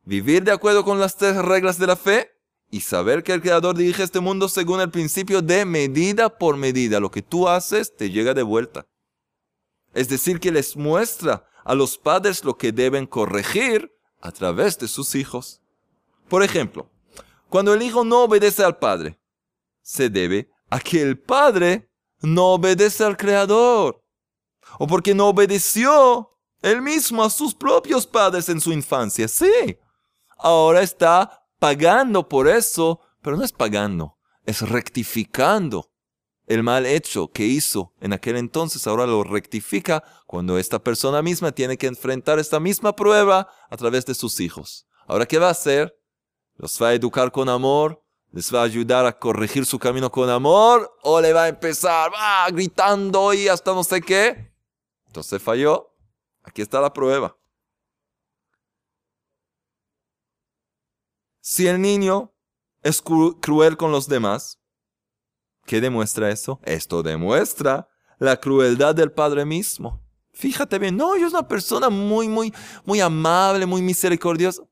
Vivir 0.04 0.44
de 0.44 0.52
acuerdo 0.52 0.84
con 0.84 1.00
las 1.00 1.18
tres 1.18 1.36
reglas 1.36 1.78
de 1.78 1.88
la 1.88 1.96
fe 1.96 2.32
y 2.72 2.82
saber 2.82 3.24
que 3.24 3.34
el 3.34 3.42
Creador 3.42 3.76
dirige 3.76 4.04
este 4.04 4.20
mundo 4.20 4.50
según 4.50 4.82
el 4.82 4.92
principio 4.92 5.42
de 5.42 5.66
medida 5.66 6.38
por 6.38 6.58
medida. 6.58 7.00
Lo 7.00 7.12
que 7.12 7.22
tú 7.22 7.48
haces 7.48 7.96
te 7.96 8.10
llega 8.10 8.34
de 8.34 8.44
vuelta. 8.44 8.88
Es 9.94 10.10
decir, 10.10 10.40
que 10.40 10.52
les 10.52 10.76
muestra 10.76 11.48
a 11.66 11.76
los 11.76 11.98
padres 11.98 12.46
lo 12.46 12.58
que 12.58 12.72
deben 12.72 13.08
corregir 13.08 13.92
a 14.22 14.32
través 14.32 14.78
de 14.78 14.88
sus 14.88 15.16
hijos. 15.16 15.62
Por 16.30 16.44
ejemplo, 16.44 16.90
cuando 17.50 17.74
el 17.74 17.82
hijo 17.82 18.06
no 18.06 18.24
obedece 18.24 18.64
al 18.64 18.78
padre, 18.78 19.20
se 19.82 20.10
debe 20.10 20.50
a 20.70 20.80
que 20.80 21.02
el 21.02 21.20
padre 21.20 21.90
no 22.22 22.54
obedece 22.54 23.04
al 23.04 23.18
Creador. 23.18 24.02
o 24.80 24.88
porque 24.88 25.14
no 25.14 25.28
obedeció 25.28 26.32
él 26.62 26.82
mismo 26.82 27.24
a 27.24 27.30
sus 27.30 27.54
propios 27.54 28.08
padres 28.08 28.50
en 28.50 28.60
su 28.60 28.74
infancia. 28.74 29.28
Sí, 29.28 29.78
ahora 30.38 30.82
está 30.82 31.48
pagando 31.60 32.28
por 32.28 32.48
eso, 32.48 33.00
pero 33.22 33.38
no 33.38 33.44
es 33.44 33.52
pagando, 33.52 34.18
es 34.44 34.62
rectificando 34.62 35.92
el 36.48 36.64
mal 36.64 36.86
hecho 36.86 37.30
que 37.30 37.46
hizo 37.46 37.94
en 38.00 38.14
aquel 38.14 38.38
entonces, 38.38 38.86
ahora 38.88 39.06
lo 39.06 39.24
rectifica 39.24 40.04
cuando 40.28 40.58
esta 40.58 40.80
persona 40.80 41.22
misma 41.22 41.52
tiene 41.52 41.78
que 41.78 41.88
enfrentar 41.88 42.40
esta 42.40 42.60
misma 42.60 42.96
prueba 42.96 43.48
a 43.70 43.78
través 43.78 44.06
de 44.06 44.14
sus 44.14 44.40
hijos. 44.40 44.88
Ahora, 45.08 45.26
¿qué 45.26 45.40
va 45.40 45.48
a 45.48 45.52
hacer? 45.52 45.98
Los 46.58 46.82
va 46.82 46.90
a 46.90 46.94
educar 46.94 47.32
con 47.32 47.50
amor, 47.50 48.04
les 48.32 48.54
va 48.54 48.62
a 48.62 48.66
ayudar 48.66 49.06
a 49.06 49.18
corregir 49.18 49.66
su 49.66 49.80
camino 49.80 50.12
con 50.12 50.30
amor, 50.30 50.92
o 51.04 51.20
le 51.20 51.34
va 51.34 51.44
a 51.44 51.48
empezar 51.48 52.12
va, 52.14 52.50
gritando 52.50 53.34
y 53.34 53.48
hasta 53.48 53.74
no 53.74 53.84
sé 53.84 54.02
qué. 54.02 54.54
Entonces 55.08 55.42
falló. 55.42 55.92
Aquí 56.44 56.62
está 56.62 56.80
la 56.80 56.94
prueba. 56.94 57.36
Si 61.42 61.68
el 61.68 61.82
niño 61.82 62.34
es 62.82 63.02
cruel 63.02 63.78
con 63.78 63.92
los 63.92 64.08
demás, 64.08 64.60
¿qué 65.66 65.82
demuestra 65.82 66.32
eso? 66.32 66.60
Esto 66.64 67.04
demuestra 67.04 67.88
la 68.20 68.38
crueldad 68.38 68.96
del 68.96 69.12
padre 69.12 69.46
mismo. 69.46 70.02
Fíjate 70.32 70.80
bien, 70.80 70.98
no, 70.98 71.18
yo 71.18 71.28
es 71.28 71.34
una 71.34 71.48
persona 71.48 71.90
muy, 71.90 72.28
muy, 72.28 72.54
muy 72.86 73.00
amable, 73.00 73.66
muy 73.66 73.82
misericordiosa. 73.82 74.64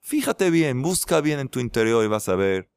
Fíjate 0.00 0.50
bien, 0.50 0.82
busca 0.82 1.20
bien 1.20 1.40
en 1.40 1.48
tu 1.48 1.58
interior 1.58 2.04
y 2.04 2.08
vas 2.08 2.28
a 2.28 2.36
ver. 2.36 2.70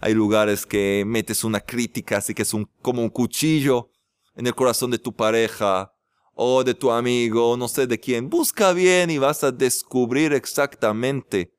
Hay 0.00 0.14
lugares 0.14 0.66
que 0.66 1.04
metes 1.06 1.44
una 1.44 1.60
crítica, 1.60 2.16
así 2.16 2.34
que 2.34 2.42
es 2.42 2.54
un, 2.54 2.68
como 2.80 3.02
un 3.02 3.08
cuchillo 3.08 3.90
en 4.34 4.46
el 4.46 4.54
corazón 4.54 4.90
de 4.90 4.98
tu 4.98 5.14
pareja 5.14 5.92
o 6.34 6.64
de 6.64 6.74
tu 6.74 6.90
amigo, 6.90 7.56
no 7.56 7.68
sé 7.68 7.86
de 7.86 8.00
quién. 8.00 8.28
Busca 8.30 8.72
bien 8.72 9.10
y 9.10 9.18
vas 9.18 9.44
a 9.44 9.52
descubrir 9.52 10.32
exactamente 10.32 11.54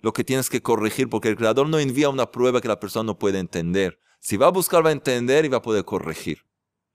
lo 0.00 0.12
que 0.12 0.24
tienes 0.24 0.50
que 0.50 0.60
corregir, 0.60 1.08
porque 1.08 1.28
el 1.28 1.36
Creador 1.36 1.68
no 1.68 1.78
envía 1.78 2.08
una 2.08 2.30
prueba 2.30 2.60
que 2.60 2.68
la 2.68 2.80
persona 2.80 3.04
no 3.04 3.18
puede 3.18 3.38
entender. 3.38 3.98
Si 4.18 4.36
va 4.36 4.46
a 4.46 4.50
buscar, 4.50 4.84
va 4.84 4.90
a 4.90 4.92
entender 4.92 5.44
y 5.44 5.48
va 5.48 5.58
a 5.58 5.62
poder 5.62 5.84
corregir. 5.84 6.44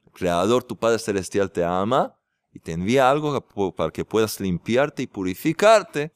El 0.06 0.12
Creador, 0.12 0.64
tu 0.64 0.78
Padre 0.78 1.00
Celestial, 1.00 1.52
te 1.52 1.64
ama 1.64 2.20
y 2.52 2.60
te 2.60 2.74
envía 2.74 3.10
algo 3.10 3.74
para 3.76 3.92
que 3.92 4.06
puedas 4.06 4.40
limpiarte 4.40 5.04
y 5.04 5.08
purificarte 5.08 6.14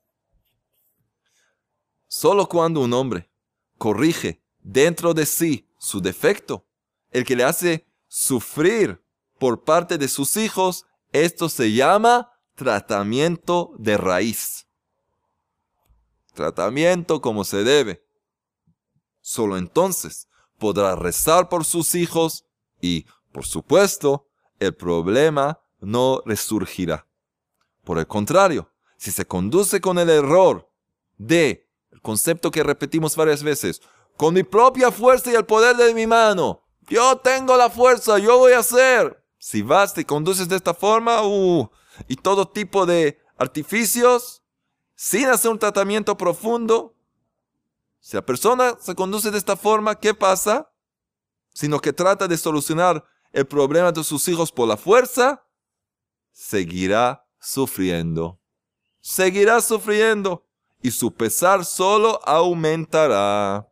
Solo 2.07 2.47
cuando 2.47 2.81
un 2.81 2.93
hombre 2.93 3.29
corrige 3.77 4.41
dentro 4.59 5.13
de 5.13 5.25
sí 5.25 5.69
su 5.77 6.01
defecto, 6.01 6.65
el 7.11 7.23
que 7.23 7.35
le 7.35 7.43
hace 7.43 7.87
sufrir 8.07 9.01
por 9.37 9.63
parte 9.63 9.97
de 9.97 10.07
sus 10.07 10.35
hijos, 10.37 10.85
esto 11.11 11.49
se 11.49 11.71
llama 11.71 12.31
tratamiento 12.55 13.73
de 13.77 13.97
raíz. 13.97 14.67
Tratamiento 16.33 17.21
como 17.21 17.43
se 17.43 17.63
debe. 17.63 18.03
Solo 19.21 19.57
entonces 19.57 20.27
podrá 20.57 20.95
rezar 20.95 21.49
por 21.49 21.65
sus 21.65 21.95
hijos 21.95 22.45
y, 22.81 23.05
por 23.31 23.45
supuesto, 23.45 24.27
el 24.59 24.75
problema 24.75 25.61
no 25.79 26.21
resurgirá. 26.25 27.07
Por 27.83 27.97
el 27.97 28.07
contrario, 28.07 28.71
si 28.97 29.11
se 29.11 29.25
conduce 29.25 29.81
con 29.81 29.97
el 29.97 30.09
error 30.09 30.69
de 31.17 31.69
el 31.91 32.01
concepto 32.01 32.51
que 32.51 32.63
repetimos 32.63 33.15
varias 33.15 33.43
veces, 33.43 33.81
con 34.17 34.33
mi 34.33 34.43
propia 34.43 34.91
fuerza 34.91 35.31
y 35.31 35.35
el 35.35 35.45
poder 35.45 35.77
de 35.77 35.93
mi 35.93 36.05
mano, 36.05 36.61
yo 36.89 37.17
tengo 37.17 37.55
la 37.55 37.69
fuerza, 37.69 38.19
yo 38.19 38.37
voy 38.37 38.53
a 38.53 38.59
hacer. 38.59 39.23
Si 39.37 39.61
vas, 39.61 39.93
te 39.93 40.05
conduces 40.05 40.49
de 40.49 40.57
esta 40.57 40.73
forma, 40.73 41.25
uh, 41.25 41.69
y 42.07 42.17
todo 42.17 42.47
tipo 42.47 42.85
de 42.85 43.19
artificios, 43.37 44.43
sin 44.95 45.27
hacer 45.27 45.51
un 45.51 45.59
tratamiento 45.59 46.17
profundo, 46.17 46.95
si 48.09 48.15
la 48.15 48.25
persona 48.25 48.75
se 48.81 48.95
conduce 48.95 49.29
de 49.29 49.37
esta 49.37 49.55
forma, 49.55 49.93
¿qué 49.93 50.15
pasa? 50.15 50.73
Sino 51.53 51.79
que 51.79 51.93
trata 51.93 52.27
de 52.27 52.37
solucionar 52.37 53.05
el 53.31 53.45
problema 53.45 53.91
de 53.91 54.03
sus 54.03 54.27
hijos 54.27 54.51
por 54.51 54.67
la 54.67 54.77
fuerza, 54.77 55.45
seguirá 56.31 57.23
sufriendo 57.39 58.39
seguirá 58.99 59.61
sufriendo 59.61 60.43
y 60.81 60.89
su 60.89 61.13
pesar 61.13 61.65
solo 61.65 62.19
aumentará. 62.25 63.71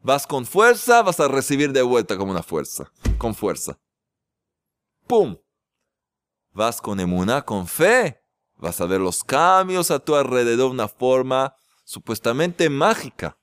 Vas 0.00 0.24
con 0.24 0.46
fuerza, 0.46 1.02
vas 1.02 1.18
a 1.18 1.26
recibir 1.26 1.72
de 1.72 1.82
vuelta 1.82 2.16
como 2.16 2.30
una 2.30 2.44
fuerza, 2.44 2.92
con 3.18 3.34
fuerza. 3.34 3.76
¡Pum! 5.08 5.36
Vas 6.52 6.80
con 6.80 7.00
emuná, 7.00 7.44
con 7.44 7.66
fe, 7.66 8.22
vas 8.56 8.80
a 8.80 8.86
ver 8.86 9.00
los 9.00 9.24
cambios 9.24 9.90
a 9.90 9.98
tu 9.98 10.14
alrededor 10.14 10.68
de 10.68 10.74
una 10.74 10.88
forma 10.88 11.56
supuestamente 11.84 12.68
mágica, 12.68 13.38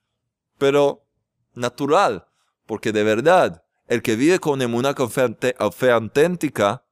pero 0.58 1.06
natural, 1.54 2.26
porque 2.66 2.92
de 2.92 3.04
verdad, 3.04 3.64
el 3.86 4.02
que 4.02 4.16
vive 4.16 4.38
con 4.38 4.60
con 4.94 5.10
fe, 5.10 5.36
fe 5.72 5.90
auténtica, 5.90 6.84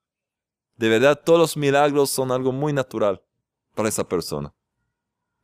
de 0.76 0.88
verdad 0.88 1.20
todos 1.22 1.38
los 1.38 1.56
milagros 1.56 2.10
son 2.10 2.32
algo 2.32 2.52
muy 2.52 2.72
natural 2.72 3.22
para 3.74 3.88
esa 3.88 4.08
persona. 4.08 4.54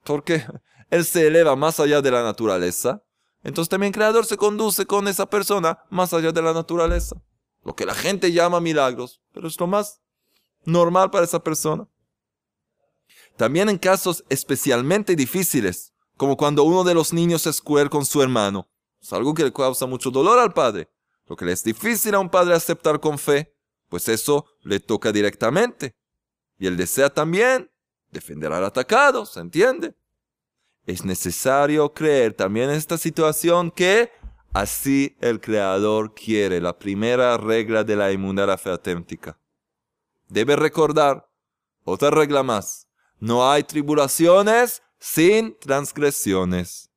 Porque 0.04 0.44
él 0.90 1.04
se 1.04 1.26
eleva 1.26 1.56
más 1.56 1.80
allá 1.80 2.00
de 2.00 2.10
la 2.10 2.22
naturaleza. 2.22 3.02
Entonces 3.42 3.68
también 3.68 3.90
el 3.90 3.94
creador 3.94 4.26
se 4.26 4.36
conduce 4.36 4.86
con 4.86 5.08
esa 5.08 5.26
persona 5.26 5.78
más 5.90 6.12
allá 6.12 6.32
de 6.32 6.42
la 6.42 6.52
naturaleza. 6.52 7.16
Lo 7.64 7.74
que 7.74 7.86
la 7.86 7.94
gente 7.94 8.32
llama 8.32 8.60
milagros, 8.60 9.20
pero 9.32 9.48
es 9.48 9.58
lo 9.58 9.66
más 9.66 10.00
normal 10.64 11.10
para 11.10 11.24
esa 11.24 11.42
persona. 11.42 11.88
También 13.36 13.68
en 13.68 13.78
casos 13.78 14.24
especialmente 14.28 15.14
difíciles, 15.14 15.92
como 16.16 16.36
cuando 16.36 16.62
uno 16.64 16.84
de 16.84 16.94
los 16.94 17.12
niños 17.12 17.46
es 17.46 17.60
cruel 17.60 17.90
con 17.90 18.04
su 18.04 18.22
hermano, 18.22 18.68
es 19.00 19.12
algo 19.12 19.34
que 19.34 19.44
le 19.44 19.52
causa 19.52 19.86
mucho 19.86 20.10
dolor 20.10 20.38
al 20.38 20.52
padre. 20.52 20.88
Lo 21.26 21.36
que 21.36 21.44
le 21.44 21.52
es 21.52 21.62
difícil 21.62 22.14
a 22.14 22.18
un 22.18 22.30
padre 22.30 22.54
aceptar 22.54 23.00
con 23.00 23.18
fe, 23.18 23.54
pues 23.88 24.08
eso 24.08 24.46
le 24.62 24.80
toca 24.80 25.12
directamente. 25.12 25.94
Y 26.58 26.66
él 26.66 26.76
desea 26.76 27.10
también 27.10 27.70
defender 28.10 28.52
al 28.52 28.64
atacado, 28.64 29.26
¿se 29.26 29.40
entiende? 29.40 29.94
Es 30.86 31.04
necesario 31.04 31.92
creer 31.92 32.32
también 32.34 32.70
en 32.70 32.76
esta 32.76 32.96
situación 32.96 33.70
que 33.70 34.10
así 34.52 35.16
el 35.20 35.40
Creador 35.40 36.14
quiere, 36.14 36.60
la 36.60 36.78
primera 36.78 37.36
regla 37.36 37.84
de 37.84 37.96
la 37.96 38.12
inmunda 38.12 38.56
fe 38.56 38.70
auténtica. 38.70 39.38
Debe 40.28 40.56
recordar 40.56 41.28
Otra 41.84 42.10
regla 42.10 42.42
más. 42.42 42.88
No 43.20 43.48
hay 43.48 43.62
tribulaciones 43.62 44.82
sin 45.12 45.56
transgresiones. 45.60 46.90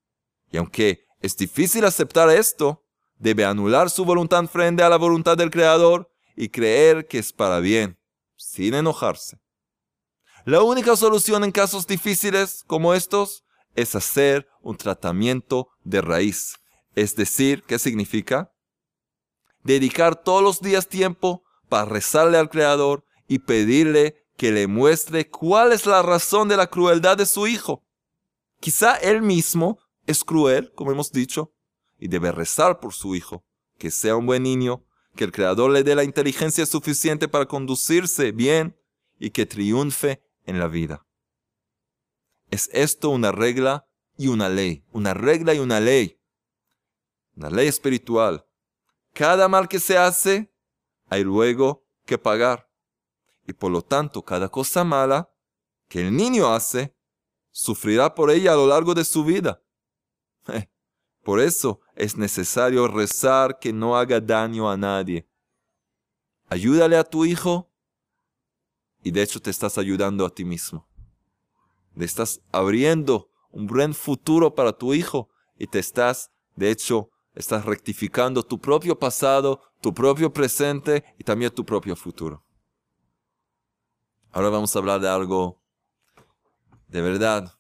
Y 0.52 0.58
aunque 0.58 1.06
es 1.22 1.38
difícil 1.38 1.86
aceptar 1.86 2.30
esto, 2.30 2.84
debe 3.18 3.46
anular 3.46 3.90
su 3.90 4.04
voluntad 4.04 4.46
frente 4.48 4.82
a 4.82 4.90
la 4.90 4.98
voluntad 4.98 5.38
del 5.38 5.52
Creador 5.52 6.12
y 6.36 6.50
creer 6.50 7.08
que 7.08 7.20
es 7.20 7.32
para 7.32 7.60
bien, 7.60 8.00
sin 8.36 8.74
enojarse. 8.74 9.38
La 10.44 10.64
única 10.64 10.96
solución 10.96 11.44
en 11.44 11.52
casos 11.52 11.86
difíciles 11.86 12.64
como 12.66 12.94
estos 12.94 13.44
es 13.76 13.94
hacer 13.96 14.48
un 14.62 14.76
tratamiento 14.76 15.70
de 15.84 16.02
raíz. 16.02 16.56
Es 16.96 17.16
decir, 17.16 17.64
¿qué 17.64 17.78
significa? 17.78 18.52
Dedicar 19.64 20.16
todos 20.16 20.42
los 20.42 20.62
días 20.62 20.88
tiempo 20.88 21.44
para 21.70 21.86
rezarle 21.86 22.38
al 22.38 22.50
Creador 22.50 23.06
y 23.28 23.40
pedirle 23.40 24.26
que 24.36 24.52
le 24.52 24.68
muestre 24.68 25.30
cuál 25.30 25.74
es 25.74 25.86
la 25.86 26.02
razón 26.02 26.48
de 26.48 26.58
la 26.58 26.68
crueldad 26.68 27.16
de 27.16 27.28
su 27.28 27.46
hijo. 27.46 27.86
Quizá 28.60 28.96
él 28.98 29.22
mismo 29.22 29.80
es 30.06 30.24
cruel, 30.24 30.74
como 30.74 30.92
hemos 30.92 31.12
dicho, 31.12 31.54
y 31.98 32.08
debe 32.08 32.32
rezar 32.32 32.80
por 32.80 32.94
su 32.94 33.16
hijo, 33.16 33.46
que 33.78 33.92
sea 33.92 34.16
un 34.16 34.26
buen 34.26 34.44
niño, 34.44 34.86
que 35.16 35.24
el 35.24 35.32
Creador 35.32 35.72
le 35.72 35.84
dé 35.84 35.96
la 35.96 36.04
inteligencia 36.04 36.66
suficiente 36.66 37.28
para 37.28 37.46
conducirse 37.46 38.32
bien 38.32 38.78
y 39.18 39.32
que 39.32 39.46
triunfe 39.46 40.24
en 40.46 40.60
la 40.60 40.68
vida. 40.68 41.06
Es 42.50 42.70
esto 42.74 43.10
una 43.10 43.32
regla 43.32 43.88
y 44.18 44.28
una 44.28 44.50
ley, 44.50 44.84
una 44.92 45.14
regla 45.14 45.54
y 45.54 45.60
una 45.60 45.80
ley, 45.80 46.20
una 47.36 47.50
ley 47.50 47.68
espiritual. 47.68 48.46
Cada 49.14 49.48
mal 49.48 49.68
que 49.68 49.80
se 49.80 49.98
hace, 49.98 50.54
hay 51.08 51.24
luego 51.24 51.86
que 52.06 52.18
pagar. 52.18 52.70
Y 53.48 53.54
por 53.54 53.72
lo 53.72 53.82
tanto, 53.82 54.24
cada 54.24 54.50
cosa 54.50 54.84
mala 54.84 55.32
que 55.88 56.02
el 56.02 56.16
niño 56.16 56.54
hace, 56.54 56.96
sufrirá 57.52 58.14
por 58.14 58.32
ella 58.32 58.54
a 58.54 58.56
lo 58.56 58.68
largo 58.68 58.94
de 58.94 59.04
su 59.04 59.24
vida. 59.24 59.62
Por 61.24 61.40
eso 61.40 61.82
es 61.96 62.18
necesario 62.18 62.88
rezar 62.88 63.60
que 63.60 63.74
no 63.74 63.98
haga 63.98 64.20
daño 64.20 64.70
a 64.70 64.78
nadie. 64.78 65.28
Ayúdale 66.48 66.98
a 66.98 67.04
tu 67.04 67.26
hijo 67.26 67.70
y 69.04 69.12
de 69.12 69.22
hecho 69.22 69.42
te 69.42 69.50
estás 69.50 69.78
ayudando 69.78 70.26
a 70.26 70.30
ti 70.30 70.46
mismo. 70.46 70.88
Le 71.94 72.06
estás 72.06 72.42
abriendo 72.52 73.30
un 73.52 73.68
buen 73.68 73.94
futuro 73.94 74.56
para 74.56 74.74
tu 74.74 74.94
hijo 74.94 75.30
y 75.58 75.68
te 75.68 75.80
estás, 75.80 76.32
de 76.56 76.72
hecho, 76.72 77.10
estás 77.34 77.66
rectificando 77.66 78.44
tu 78.44 78.60
propio 78.60 78.98
pasado, 78.98 79.62
tu 79.82 79.94
propio 79.94 80.32
presente 80.32 81.04
y 81.18 81.24
también 81.24 81.54
tu 81.54 81.66
propio 81.66 81.96
futuro. 81.96 82.44
Ahora 84.32 84.50
vamos 84.50 84.76
a 84.76 84.80
hablar 84.80 85.02
de 85.02 85.10
algo 85.10 85.59
de 86.90 87.02
verdad. 87.02 87.54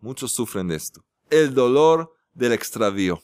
Muchos 0.00 0.32
sufren 0.32 0.68
de 0.68 0.76
esto. 0.76 1.04
El 1.30 1.54
dolor 1.54 2.14
del 2.34 2.52
extravío. 2.52 3.22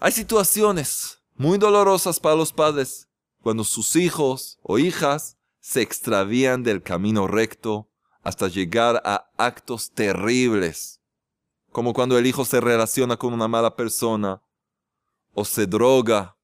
Hay 0.00 0.12
situaciones 0.12 1.22
muy 1.34 1.58
dolorosas 1.58 2.18
para 2.18 2.34
los 2.34 2.52
padres 2.52 3.08
cuando 3.40 3.64
sus 3.64 3.96
hijos 3.96 4.58
o 4.62 4.78
hijas 4.78 5.38
se 5.60 5.80
extravían 5.80 6.62
del 6.62 6.82
camino 6.82 7.26
recto 7.26 7.88
hasta 8.22 8.48
llegar 8.48 9.02
a 9.04 9.30
actos 9.36 9.92
terribles, 9.92 11.00
como 11.70 11.92
cuando 11.92 12.18
el 12.18 12.26
hijo 12.26 12.44
se 12.44 12.60
relaciona 12.60 13.16
con 13.16 13.32
una 13.32 13.48
mala 13.48 13.74
persona, 13.74 14.42
o 15.34 15.44
se 15.44 15.66
droga, 15.66 16.36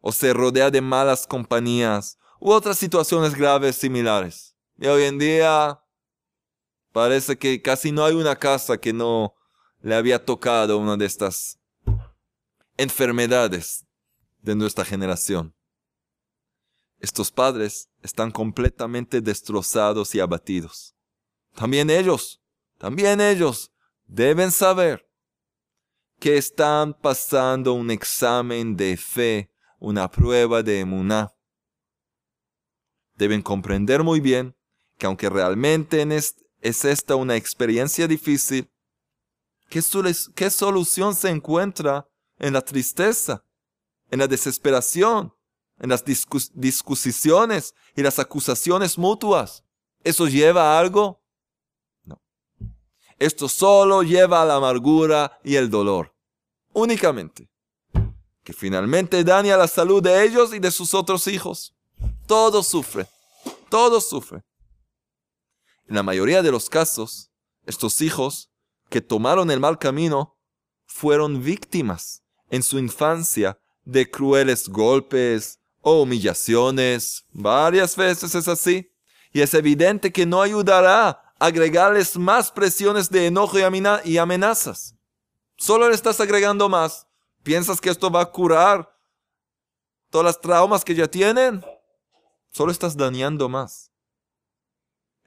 o 0.00 0.12
se 0.12 0.32
rodea 0.32 0.70
de 0.70 0.80
malas 0.80 1.26
compañías, 1.26 2.18
u 2.40 2.50
otras 2.50 2.78
situaciones 2.78 3.34
graves 3.34 3.76
similares. 3.76 4.56
Y 4.78 4.86
hoy 4.86 5.04
en 5.04 5.18
día 5.18 5.80
parece 6.92 7.36
que 7.38 7.60
casi 7.62 7.92
no 7.92 8.04
hay 8.04 8.14
una 8.14 8.36
casa 8.36 8.78
que 8.78 8.92
no 8.92 9.34
le 9.80 9.94
había 9.94 10.24
tocado 10.24 10.78
una 10.78 10.96
de 10.96 11.06
estas 11.06 11.58
enfermedades 12.76 13.86
de 14.40 14.54
nuestra 14.54 14.84
generación. 14.84 15.54
Estos 17.00 17.30
padres 17.30 17.90
están 18.02 18.30
completamente 18.30 19.20
destrozados 19.20 20.14
y 20.14 20.20
abatidos. 20.20 20.96
También 21.54 21.90
ellos, 21.90 22.40
también 22.78 23.20
ellos 23.20 23.72
deben 24.06 24.50
saber 24.50 25.08
que 26.18 26.36
están 26.36 26.94
pasando 26.94 27.74
un 27.74 27.90
examen 27.90 28.76
de 28.76 28.96
fe, 28.96 29.52
una 29.78 30.10
prueba 30.10 30.62
de 30.62 30.80
emuná. 30.80 31.32
Deben 33.14 33.42
comprender 33.42 34.02
muy 34.02 34.20
bien 34.20 34.56
que 34.96 35.06
aunque 35.06 35.30
realmente 35.30 36.02
es, 36.16 36.36
es 36.60 36.84
esta 36.84 37.16
una 37.16 37.36
experiencia 37.36 38.06
difícil, 38.06 38.70
¿qué, 39.68 39.82
¿qué 40.34 40.50
solución 40.50 41.14
se 41.14 41.30
encuentra 41.30 42.08
en 42.38 42.52
la 42.52 42.62
tristeza, 42.62 43.44
en 44.10 44.20
la 44.20 44.26
desesperación, 44.26 45.34
en 45.80 45.90
las 45.90 46.04
discusiones 46.04 47.74
y 47.94 48.02
las 48.02 48.18
acusaciones 48.18 48.98
mutuas. 48.98 49.64
¿Eso 50.02 50.26
lleva 50.26 50.76
a 50.76 50.80
algo? 50.80 51.22
No. 52.04 52.20
Esto 53.18 53.48
solo 53.48 54.02
lleva 54.02 54.42
a 54.42 54.44
la 54.44 54.56
amargura 54.56 55.38
y 55.44 55.56
el 55.56 55.70
dolor. 55.70 56.14
Únicamente. 56.72 57.48
Que 58.44 58.52
finalmente 58.52 59.22
daña 59.24 59.56
la 59.56 59.68
salud 59.68 60.02
de 60.02 60.24
ellos 60.24 60.54
y 60.54 60.58
de 60.58 60.70
sus 60.70 60.94
otros 60.94 61.26
hijos. 61.26 61.74
Todos 62.26 62.66
sufren. 62.66 63.06
Todos 63.68 64.08
sufren. 64.08 64.42
En 65.88 65.94
la 65.96 66.02
mayoría 66.02 66.42
de 66.42 66.52
los 66.52 66.68
casos, 66.68 67.30
estos 67.66 68.00
hijos 68.00 68.50
que 68.88 69.00
tomaron 69.00 69.50
el 69.50 69.60
mal 69.60 69.78
camino 69.78 70.36
fueron 70.86 71.42
víctimas 71.42 72.22
en 72.50 72.62
su 72.62 72.78
infancia 72.78 73.58
de 73.84 74.10
crueles 74.10 74.68
golpes, 74.68 75.58
o 75.80 76.02
humillaciones. 76.02 77.24
Varias 77.32 77.96
veces 77.96 78.34
es 78.34 78.48
así. 78.48 78.92
Y 79.32 79.40
es 79.40 79.54
evidente 79.54 80.12
que 80.12 80.26
no 80.26 80.40
ayudará 80.42 81.08
a 81.08 81.34
agregarles 81.38 82.16
más 82.16 82.50
presiones 82.50 83.10
de 83.10 83.26
enojo 83.26 83.58
y 84.04 84.18
amenazas. 84.18 84.94
Solo 85.56 85.88
le 85.88 85.94
estás 85.94 86.20
agregando 86.20 86.68
más. 86.68 87.06
¿Piensas 87.42 87.80
que 87.80 87.90
esto 87.90 88.10
va 88.10 88.22
a 88.22 88.30
curar 88.30 88.90
todas 90.10 90.24
las 90.24 90.40
traumas 90.40 90.84
que 90.84 90.94
ya 90.94 91.08
tienen? 91.08 91.64
Solo 92.50 92.72
estás 92.72 92.96
dañando 92.96 93.48
más. 93.48 93.87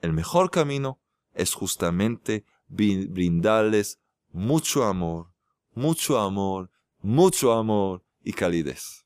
El 0.01 0.13
mejor 0.13 0.49
camino 0.49 0.99
es 1.33 1.53
justamente 1.53 2.45
brindarles 2.67 3.99
mucho 4.31 4.83
amor, 4.85 5.33
mucho 5.73 6.19
amor, 6.19 6.71
mucho 6.99 7.53
amor 7.53 8.03
y 8.23 8.33
calidez. 8.33 9.05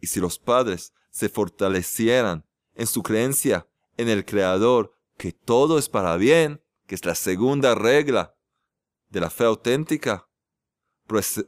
Y 0.00 0.06
si 0.08 0.20
los 0.20 0.38
padres 0.38 0.92
se 1.10 1.28
fortalecieran 1.28 2.46
en 2.74 2.86
su 2.86 3.02
creencia 3.02 3.68
en 3.96 4.08
el 4.08 4.24
Creador, 4.24 4.92
que 5.18 5.32
todo 5.32 5.78
es 5.78 5.88
para 5.88 6.16
bien, 6.16 6.62
que 6.86 6.94
es 6.94 7.04
la 7.04 7.14
segunda 7.14 7.74
regla 7.74 8.34
de 9.10 9.20
la 9.20 9.30
fe 9.30 9.44
auténtica, 9.44 10.28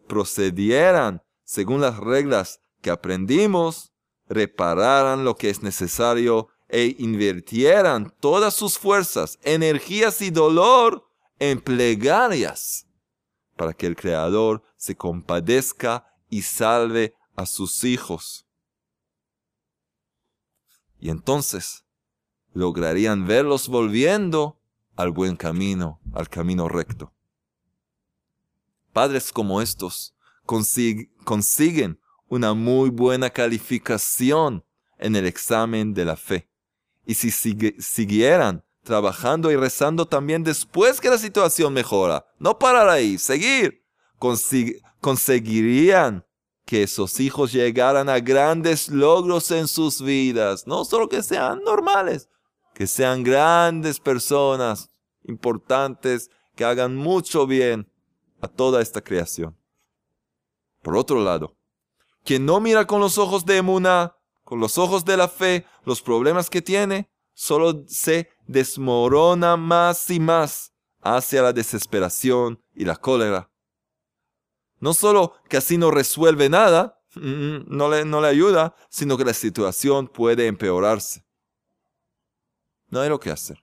procedieran 0.07 1.23
según 1.43 1.81
las 1.81 1.99
reglas 1.99 2.61
que 2.83 2.90
aprendimos, 2.90 3.93
repararan 4.29 5.25
lo 5.25 5.37
que 5.37 5.51
es 5.51 5.62
necesario 5.62 6.49
e 6.75 6.97
invirtieran 6.99 8.13
todas 8.21 8.55
sus 8.55 8.79
fuerzas, 8.79 9.39
energías 9.43 10.21
y 10.21 10.31
dolor 10.31 11.09
en 11.39 11.61
plegarias 11.61 12.87
para 13.57 13.73
que 13.73 13.87
el 13.87 13.95
Creador 13.95 14.63
se 14.77 14.97
compadezca 14.97 16.07
y 16.29 16.43
salve 16.43 17.15
a 17.37 17.47
sus 17.47 17.85
hijos 17.85 18.45
y 21.05 21.11
entonces 21.11 21.85
lograrían 22.55 23.27
verlos 23.27 23.69
volviendo 23.69 24.59
al 24.97 25.11
buen 25.11 25.37
camino, 25.37 26.01
al 26.15 26.31
camino 26.31 26.67
recto. 26.67 27.13
Padres 28.95 29.31
como 29.31 29.61
estos 29.61 30.15
consiguen 30.47 32.01
una 32.29 32.55
muy 32.55 32.89
buena 32.89 33.29
calificación 33.29 34.65
en 34.97 35.15
el 35.15 35.27
examen 35.27 35.93
de 35.93 36.07
la 36.07 36.17
fe. 36.17 36.49
Y 37.07 37.14
si 37.14 37.31
siguieran 37.31 38.64
trabajando 38.83 39.51
y 39.51 39.57
rezando 39.57 40.07
también 40.07 40.45
después 40.45 41.01
que 41.01 41.11
la 41.11 41.19
situación 41.19 41.73
mejora, 41.73 42.27
no 42.38 42.59
parar 42.59 42.88
ahí, 42.88 43.19
seguir, 43.19 43.85
conseguirían 45.01 46.25
que 46.64 46.83
esos 46.83 47.21
hijos 47.21 47.53
llegaran 47.53 48.09
a 48.09 48.21
grandes 48.21 48.88
logros 48.88 49.51
en 49.51 49.69
sus 49.69 50.01
vidas, 50.01 50.67
no 50.67 50.85
solo 50.85 51.09
que 51.09 51.23
sean 51.23 51.62
normales, 51.64 52.29
que 52.73 52.87
sean 52.87 53.23
grandes 53.23 54.01
personas 54.01 54.90
importantes, 55.25 56.31
que 56.55 56.64
hagan 56.64 56.97
mucho 56.97 57.47
bien 57.47 57.90
a 58.40 58.49
toda 58.49 58.81
esta 58.81 59.03
creación. 59.03 59.57
Por 60.83 60.97
otro 60.97 61.23
lado, 61.23 61.57
quien 62.25 62.47
no 62.47 62.61
mira 62.61 62.87
con 62.87 63.01
los 63.01 63.19
ojos 63.19 63.45
de 63.45 63.59
Emuna, 63.59 64.17
con 64.55 64.61
los 64.61 64.79
ojos 64.79 65.05
de 65.05 65.17
la 65.17 65.27
fe, 65.27 65.67
los 65.85 66.01
problemas 66.01 66.49
que 66.49 66.62
tiene, 66.62 67.11
solo 67.33 67.83
se 67.88 68.31
desmorona 68.47 69.57
más 69.57 70.09
y 70.11 70.21
más 70.21 70.73
hacia 71.01 71.43
la 71.43 71.53
desesperación 71.53 72.62
y 72.73 72.85
la 72.85 72.95
cólera. 72.95 73.51
No 74.79 74.95
solo 74.95 75.33
que 75.49 75.57
así 75.57 75.77
no 75.77 75.90
resuelve 75.90 76.49
nada, 76.49 77.03
mm, 77.17 77.64
no 77.67 77.88
le, 77.88 78.05
no 78.05 78.21
le 78.21 78.29
ayuda, 78.29 78.77
sino 78.88 79.17
que 79.17 79.25
la 79.25 79.35
situación 79.35 80.07
puede 80.07 80.47
empeorarse. 80.47 81.27
No 82.90 83.01
hay 83.01 83.09
lo 83.09 83.19
que 83.19 83.33
hacer. 83.33 83.59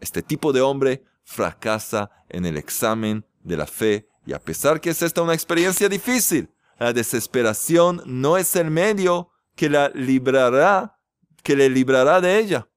Este 0.00 0.22
tipo 0.22 0.54
de 0.54 0.62
hombre 0.62 1.04
fracasa 1.24 2.10
en 2.30 2.46
el 2.46 2.56
examen 2.56 3.26
de 3.40 3.58
la 3.58 3.66
fe 3.66 4.08
y 4.24 4.32
a 4.32 4.40
pesar 4.40 4.80
que 4.80 4.88
es 4.88 5.02
esta 5.02 5.20
una 5.20 5.34
experiencia 5.34 5.90
difícil, 5.90 6.48
la 6.78 6.94
desesperación 6.94 8.00
no 8.06 8.38
es 8.38 8.56
el 8.56 8.70
medio 8.70 9.30
que 9.54 9.68
la 9.68 9.88
librará, 9.90 10.98
que 11.42 11.56
le 11.56 11.68
librará 11.68 12.20
de 12.20 12.38
ella. 12.38 12.68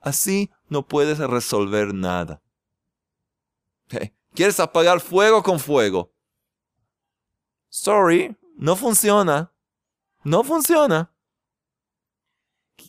Así 0.00 0.50
no 0.68 0.86
puedes 0.86 1.18
resolver 1.18 1.94
nada. 1.94 2.42
¿Quieres 4.34 4.60
apagar 4.60 5.00
fuego 5.00 5.42
con 5.42 5.58
fuego? 5.58 6.14
Sorry, 7.68 8.36
no 8.56 8.76
funciona. 8.76 9.52
No 10.24 10.44
funciona. 10.44 11.12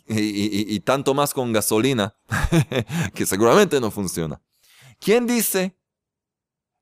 Y, 0.08 0.80
tanto 0.82 1.14
más 1.14 1.34
con 1.34 1.54
gasolina, 1.54 2.16
que 3.14 3.26
seguramente 3.26 3.80
no 3.80 3.92
funciona. 3.92 4.42
¿Quién 5.00 5.28
dice? 5.28 5.78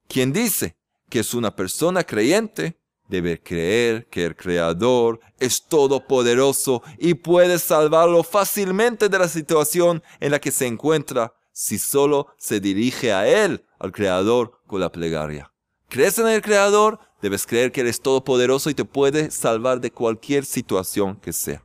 ¿Quién 0.08 0.32
dice 0.32 0.78
que 1.10 1.20
es 1.20 1.34
una 1.34 1.56
persona 1.56 2.04
creyente? 2.04 2.77
Debe 3.08 3.42
creer 3.42 4.08
que 4.08 4.26
el 4.26 4.36
Creador 4.36 5.20
es 5.40 5.64
todopoderoso 5.64 6.84
y 6.98 7.14
puede 7.14 7.58
salvarlo 7.58 8.24
fácilmente 8.24 9.08
de 9.08 9.20
la 9.20 9.30
situación 9.30 10.04
en 10.20 10.32
la 10.32 10.40
que 10.40 10.52
se 10.52 10.68
encuentra 10.68 11.34
si 11.54 11.80
solo 11.80 12.28
se 12.38 12.60
dirige 12.60 13.14
a 13.14 13.28
Él, 13.28 13.66
al 13.80 13.92
Creador, 13.92 14.60
con 14.68 14.82
la 14.82 14.92
plegaria. 14.92 15.52
¿Crees 15.90 16.20
en 16.20 16.28
el 16.28 16.42
Creador? 16.42 17.00
Debes 17.22 17.48
creer 17.48 17.72
que 17.72 17.82
Él 17.82 17.88
es 17.88 18.02
todopoderoso 18.02 18.70
y 18.70 18.74
te 18.74 18.86
puede 18.86 19.32
salvar 19.32 19.80
de 19.80 19.92
cualquier 19.92 20.46
situación 20.46 21.16
que 21.16 21.34
sea. 21.34 21.64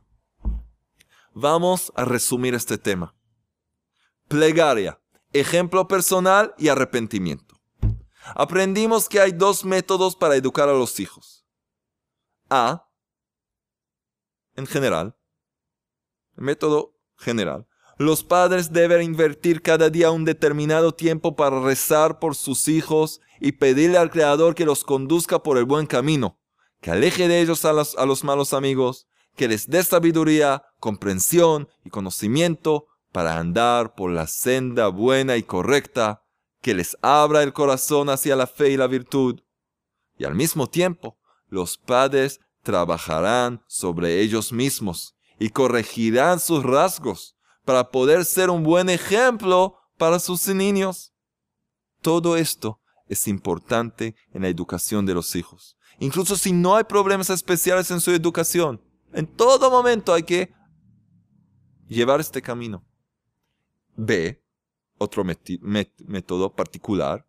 Vamos 1.33 1.91
a 1.95 2.05
resumir 2.05 2.55
este 2.55 2.77
tema. 2.77 3.15
Plegaria, 4.27 4.99
ejemplo 5.33 5.87
personal 5.87 6.53
y 6.57 6.69
arrepentimiento. 6.69 7.52
Aprendimos 8.35 9.09
que 9.09 9.19
hay 9.19 9.31
dos 9.31 9.65
métodos 9.65 10.15
para 10.15 10.35
educar 10.35 10.69
a 10.69 10.73
los 10.73 10.99
hijos. 10.99 11.45
A, 12.49 12.89
en 14.55 14.65
general, 14.65 15.17
método 16.35 16.95
general, 17.17 17.67
los 17.97 18.23
padres 18.23 18.71
deben 18.73 19.01
invertir 19.03 19.61
cada 19.61 19.89
día 19.89 20.11
un 20.11 20.25
determinado 20.25 20.93
tiempo 20.93 21.35
para 21.35 21.61
rezar 21.61 22.19
por 22.19 22.35
sus 22.35 22.67
hijos 22.67 23.21
y 23.39 23.53
pedirle 23.53 23.97
al 23.97 24.09
Creador 24.09 24.55
que 24.55 24.65
los 24.65 24.83
conduzca 24.83 25.43
por 25.43 25.57
el 25.57 25.65
buen 25.65 25.85
camino, 25.85 26.39
que 26.81 26.91
aleje 26.91 27.27
de 27.27 27.41
ellos 27.41 27.65
a 27.65 27.73
los, 27.73 27.95
a 27.97 28.05
los 28.05 28.23
malos 28.23 28.53
amigos, 28.53 29.07
que 29.35 29.47
les 29.47 29.67
dé 29.67 29.83
sabiduría, 29.83 30.63
comprensión 30.79 31.69
y 31.83 31.89
conocimiento 31.89 32.87
para 33.11 33.37
andar 33.37 33.93
por 33.93 34.11
la 34.11 34.27
senda 34.27 34.87
buena 34.87 35.37
y 35.37 35.43
correcta, 35.43 36.22
que 36.63 36.73
les 36.73 36.97
abra 37.01 37.43
el 37.43 37.51
corazón 37.51 38.09
hacia 38.09 38.37
la 38.37 38.47
fe 38.47 38.71
y 38.71 38.77
la 38.77 38.87
virtud. 38.87 39.41
Y 40.17 40.23
al 40.23 40.33
mismo 40.33 40.67
tiempo, 40.67 41.19
los 41.49 41.77
padres 41.77 42.39
trabajarán 42.63 43.61
sobre 43.67 44.21
ellos 44.21 44.53
mismos 44.53 45.13
y 45.37 45.49
corregirán 45.49 46.39
sus 46.39 46.63
rasgos 46.63 47.35
para 47.65 47.91
poder 47.91 48.23
ser 48.23 48.49
un 48.49 48.63
buen 48.63 48.89
ejemplo 48.89 49.75
para 49.97 50.19
sus 50.19 50.47
niños. 50.47 51.13
Todo 52.01 52.37
esto 52.37 52.79
es 53.07 53.27
importante 53.27 54.15
en 54.31 54.43
la 54.43 54.47
educación 54.47 55.05
de 55.05 55.15
los 55.15 55.35
hijos. 55.35 55.77
Incluso 55.99 56.37
si 56.37 56.53
no 56.53 56.77
hay 56.77 56.85
problemas 56.85 57.29
especiales 57.29 57.91
en 57.91 57.99
su 57.99 58.11
educación, 58.11 58.81
en 59.11 59.27
todo 59.27 59.69
momento 59.69 60.13
hay 60.13 60.23
que 60.23 60.53
llevar 61.89 62.21
este 62.21 62.41
camino. 62.41 62.85
B, 63.95 64.42
otro 65.03 65.23
método 65.23 66.53
particular. 66.53 67.25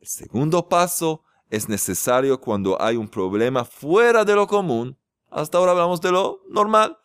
El 0.00 0.08
segundo 0.08 0.68
paso 0.68 1.22
es 1.50 1.68
necesario 1.68 2.40
cuando 2.40 2.80
hay 2.80 2.96
un 2.96 3.08
problema 3.08 3.64
fuera 3.64 4.24
de 4.24 4.34
lo 4.34 4.46
común. 4.46 4.98
Hasta 5.30 5.58
ahora 5.58 5.72
hablamos 5.72 6.00
de 6.00 6.10
lo 6.10 6.42
normal. 6.48 6.98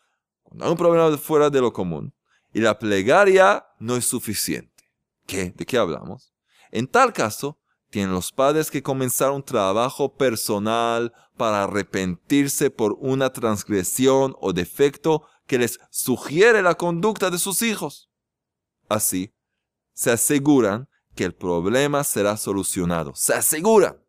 Cuando 0.44 0.66
hay 0.66 0.72
un 0.72 0.78
problema 0.78 1.18
fuera 1.18 1.50
de 1.50 1.62
lo 1.62 1.72
común 1.72 2.14
y 2.54 2.60
la 2.60 2.78
plegaria 2.78 3.66
no 3.80 3.96
es 3.96 4.06
suficiente. 4.06 4.92
¿Qué? 5.26 5.52
¿De 5.52 5.66
qué 5.66 5.78
hablamos? 5.78 6.34
En 6.72 6.88
tal 6.88 7.12
caso, 7.14 7.60
tienen 7.90 8.14
los 8.14 8.32
padres 8.32 8.72
que 8.72 8.84
comenzar 8.84 9.32
un 9.32 9.44
trabajo 9.44 10.16
personal 10.16 11.14
para 11.38 11.64
arrepentirse 11.64 12.70
por 12.70 12.96
una 13.00 13.32
transgresión 13.32 14.36
o 14.40 14.54
defecto 14.54 15.24
que 15.48 15.58
les 15.58 15.80
sugiere 15.90 16.62
la 16.62 16.76
conducta 16.76 17.30
de 17.30 17.38
sus 17.38 17.62
hijos. 17.62 18.10
Así, 18.90 19.34
se 19.94 20.12
aseguran 20.12 20.88
que 21.16 21.24
el 21.26 21.34
problema 21.34 22.04
será 22.04 22.38
solucionado. 22.38 23.14
Se 23.16 23.34
aseguran. 23.34 24.04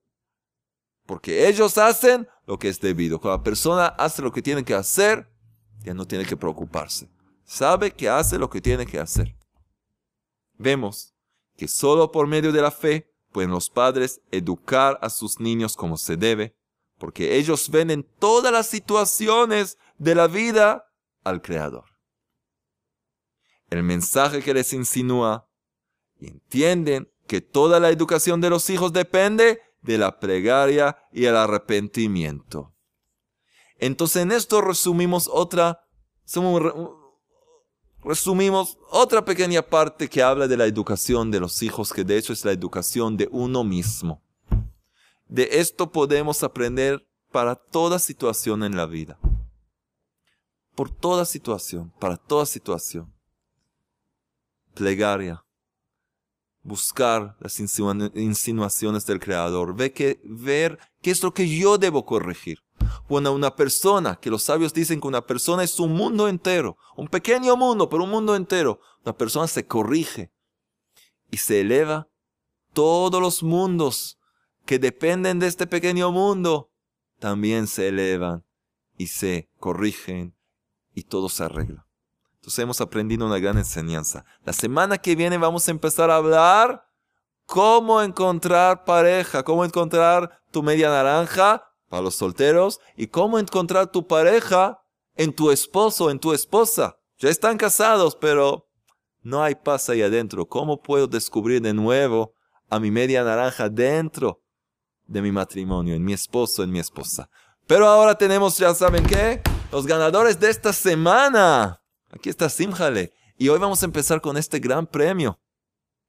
Porque 1.07 1.49
ellos 1.49 1.77
hacen 1.77 2.27
lo 2.47 2.59
que 2.59 2.68
es 2.68 2.81
debido. 2.81 3.20
Cuando 3.20 3.38
la 3.38 3.44
persona 3.44 3.87
hace 3.87 4.23
lo 4.23 4.33
que 4.33 4.42
tiene 4.42 4.64
que 4.64 4.75
hacer, 4.75 5.31
ya 5.83 5.92
no 5.92 6.07
tiene 6.07 6.25
que 6.25 6.37
preocuparse. 6.37 7.11
Sabe 7.44 7.92
que 7.92 8.09
hace 8.09 8.38
lo 8.38 8.49
que 8.49 8.61
tiene 8.61 8.87
que 8.87 8.99
hacer. 8.99 9.37
Vemos 10.57 11.14
que 11.57 11.68
solo 11.68 12.11
por 12.11 12.27
medio 12.27 12.53
de 12.53 12.62
la 12.62 12.70
fe 12.70 13.12
pueden 13.33 13.51
los 13.51 13.68
padres 13.68 14.20
educar 14.31 14.99
a 15.03 15.11
sus 15.11 15.40
niños 15.40 15.77
como 15.77 15.97
se 15.97 16.16
debe, 16.16 16.57
porque 16.99 17.37
ellos 17.37 17.68
ven 17.68 17.90
en 17.90 18.05
todas 18.18 18.53
las 18.53 18.68
situaciones 18.68 19.77
de 19.99 20.14
la 20.14 20.27
vida 20.27 20.87
al 21.23 21.42
Creador. 21.42 21.85
El 23.68 23.83
mensaje 23.83 24.42
que 24.42 24.55
les 24.55 24.73
insinúa 24.73 25.49
entienden 26.29 27.11
que 27.27 27.41
toda 27.41 27.81
la 27.81 27.91
educación 27.91 28.41
de 28.41 28.51
los 28.51 28.69
hijos 28.71 28.93
depende 28.93 29.61
de 29.83 29.99
la 29.99 30.19
plegaria 30.19 30.99
y 31.13 31.27
el 31.27 31.37
arrepentimiento. 31.37 32.75
Entonces 33.79 34.23
en 34.23 34.33
esto 34.33 34.61
resumimos 34.61 35.29
otra, 35.31 35.87
resumimos 38.03 38.79
otra 38.91 39.25
pequeña 39.25 39.63
parte 39.63 40.09
que 40.09 40.23
habla 40.23 40.49
de 40.49 40.57
la 40.57 40.67
educación 40.67 41.31
de 41.31 41.41
los 41.41 41.63
hijos, 41.63 41.93
que 41.93 42.05
de 42.05 42.17
hecho 42.17 42.33
es 42.33 42.45
la 42.45 42.53
educación 42.53 43.17
de 43.17 43.29
uno 43.31 43.65
mismo. 43.65 44.23
De 45.29 45.49
esto 45.53 45.91
podemos 45.91 46.43
aprender 46.43 47.07
para 47.31 47.57
toda 47.57 47.99
situación 47.99 48.63
en 48.63 48.77
la 48.77 48.87
vida. 48.87 49.19
Por 50.75 50.91
toda 50.91 51.25
situación, 51.25 51.93
para 51.99 52.17
toda 52.17 52.47
situación. 52.47 53.13
Plegaria. 54.75 55.43
Buscar 56.64 57.37
las 57.40 57.61
insinuaciones 57.61 59.07
del 59.07 59.20
Creador. 59.20 59.77
Ver, 59.77 59.92
que, 59.92 60.20
ver 60.24 60.79
qué 61.03 61.12
es 61.12 61.22
lo 61.22 61.33
que 61.33 61.48
yo 61.48 61.79
debo 61.79 62.05
corregir. 62.05 62.59
Cuando 63.07 63.33
una 63.33 63.55
persona, 63.55 64.16
que 64.16 64.31
los 64.31 64.42
sabios 64.42 64.72
dicen 64.72 65.00
que 65.00 65.07
una 65.07 65.24
persona 65.24 65.62
es 65.62 65.79
un 65.79 65.92
mundo 65.92 66.27
entero, 66.27 66.77
un 66.96 67.07
pequeño 67.07 67.57
mundo, 67.57 67.88
pero 67.88 68.05
un 68.05 68.11
mundo 68.11 68.35
entero, 68.35 68.81
una 69.05 69.16
persona 69.16 69.46
se 69.46 69.66
corrige 69.66 70.33
y 71.31 71.37
se 71.37 71.61
eleva, 71.61 72.09
todos 72.72 73.20
los 73.20 73.42
mundos 73.42 74.18
que 74.66 74.79
dependen 74.79 75.38
de 75.38 75.46
este 75.46 75.66
pequeño 75.66 76.11
mundo 76.11 76.70
también 77.18 77.66
se 77.66 77.88
elevan 77.88 78.44
y 78.96 79.09
se 79.09 79.50
corrigen 79.59 80.35
y 80.94 81.05
todo 81.05 81.29
se 81.29 81.44
arregla. 81.44 81.87
Entonces 82.44 82.59
hemos 82.59 82.83
aprendido 82.83 83.24
una 83.24 83.38
gran 83.38 83.57
enseñanza. 83.57 84.26
La 84.44 84.52
semana 84.52 84.98
que 84.98 85.16
viene 85.16 85.38
vamos 85.38 85.66
a 85.66 85.70
empezar 85.70 86.11
a 86.11 86.16
hablar 86.16 86.85
cómo 87.46 88.02
encontrar 88.02 88.85
pareja, 88.85 89.42
cómo 89.42 89.64
encontrar 89.64 90.42
tu 90.50 90.62
media 90.62 90.90
naranja 90.90 91.66
para 91.88 92.02
los 92.02 92.16
solteros 92.16 92.80
y 92.98 93.07
cómo 93.07 93.38
encontrar 93.38 93.90
tu 93.90 94.07
pareja 94.07 94.78
en 95.14 95.35
tu 95.35 95.50
esposo, 95.50 96.11
en 96.11 96.18
tu 96.18 96.35
esposa. 96.35 96.98
Ya 97.16 97.30
están 97.30 97.57
casados, 97.57 98.14
pero 98.14 98.68
no 99.22 99.42
hay 99.42 99.54
paz 99.54 99.88
ahí 99.88 100.02
adentro. 100.02 100.44
¿Cómo 100.44 100.83
puedo 100.83 101.07
descubrir 101.07 101.62
de 101.62 101.72
nuevo 101.72 102.35
a 102.68 102.78
mi 102.78 102.90
media 102.90 103.24
naranja 103.24 103.70
dentro 103.70 104.42
de 105.07 105.22
mi 105.22 105.33
matrimonio, 105.33 105.94
en 105.94 106.04
mi 106.04 106.12
esposo, 106.12 106.62
en 106.62 106.72
mi 106.72 106.78
esposa? 106.78 107.30
Pero 107.66 107.87
ahora 107.87 108.18
tenemos, 108.18 108.59
ya 108.59 108.74
saben 108.74 109.07
qué, 109.07 109.40
los 109.72 109.87
ganadores 109.87 110.38
de 110.38 110.50
esta 110.50 110.74
semana. 110.74 111.80
Aquí 112.14 112.31
está 112.31 112.48
Simjale. 112.48 113.12
Y 113.37 113.48
hoy 113.48 113.59
vamos 113.59 113.83
a 113.83 113.87
empezar 113.87 114.20
con 114.20 114.37
este 114.37 114.61
gran 114.61 114.87
premio. 114.87 115.40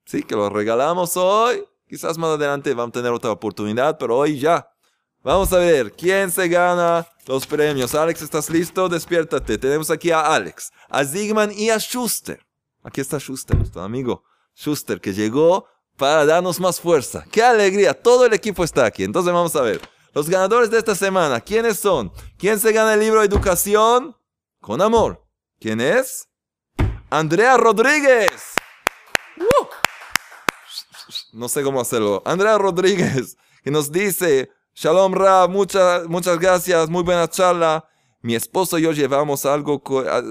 Sí, 0.06 0.22
que 0.22 0.36
lo 0.36 0.50
regalamos 0.50 1.18
hoy. 1.18 1.66
Quizás 1.88 2.18
más 2.18 2.32
adelante 2.32 2.74
vamos 2.74 2.90
a 2.90 3.00
tener 3.00 3.12
otra 3.12 3.32
oportunidad, 3.32 3.98
pero 3.98 4.18
hoy 4.18 4.40
ya. 4.40 4.70
Vamos 5.24 5.52
a 5.54 5.58
ver 5.58 5.92
quién 5.92 6.30
se 6.30 6.48
gana 6.48 7.08
los 7.26 7.48
premios. 7.48 7.96
Alex, 7.96 8.22
¿estás 8.22 8.50
listo? 8.52 8.88
Despiértate. 8.88 9.58
Tenemos 9.58 9.90
aquí 9.90 10.12
a 10.12 10.22
Alex, 10.22 10.72
a 10.90 11.04
Zigman 11.04 11.52
y 11.52 11.72
a 11.72 11.80
Schuster. 11.80 12.40
Aquí 12.84 13.02
está 13.02 13.18
Schuster, 13.18 13.58
nuestro 13.58 13.82
amigo 13.82 14.24
Schuster, 14.56 15.02
que 15.02 15.14
llegó 15.14 15.66
para 15.98 16.26
darnos 16.26 16.60
más 16.60 16.80
fuerza. 16.80 17.26
¡Qué 17.32 17.42
alegría! 17.42 18.00
Todo 18.00 18.28
el 18.28 18.34
equipo 18.34 18.64
está 18.64 18.86
aquí. 18.86 19.04
Entonces 19.04 19.34
vamos 19.34 19.56
a 19.56 19.62
ver. 19.62 19.82
Los 20.14 20.30
ganadores 20.30 20.70
de 20.70 20.78
esta 20.78 20.94
semana, 20.94 21.42
¿quiénes 21.42 21.80
son? 21.80 22.12
¿Quién 22.38 22.60
se 22.60 22.72
gana 22.72 22.94
el 22.94 23.00
libro 23.00 23.22
de 23.22 23.26
Educación 23.26 24.16
con 24.62 24.82
Amor? 24.82 25.25
¿Quién 25.60 25.80
es? 25.82 26.28
Andrea 27.10 27.58
Rodríguez. 27.58 28.54
¡Uh! 29.38 29.66
No 31.34 31.50
sé 31.50 31.64
cómo 31.64 31.80
hacerlo. 31.80 32.22
Andrea 32.26 32.58
Rodríguez, 32.58 33.38
que 33.64 33.72
nos 33.72 33.92
dice, 33.92 34.50
Shalom 34.74 35.14
Ra, 35.14 35.48
muchas, 35.48 36.08
muchas 36.08 36.40
gracias, 36.40 36.90
muy 36.90 37.04
buena 37.04 37.28
charla. 37.30 37.88
Mi 38.22 38.36
esposo 38.36 38.78
y 38.80 38.84
yo 38.84 38.92
llevamos 38.92 39.46
algo 39.46 39.82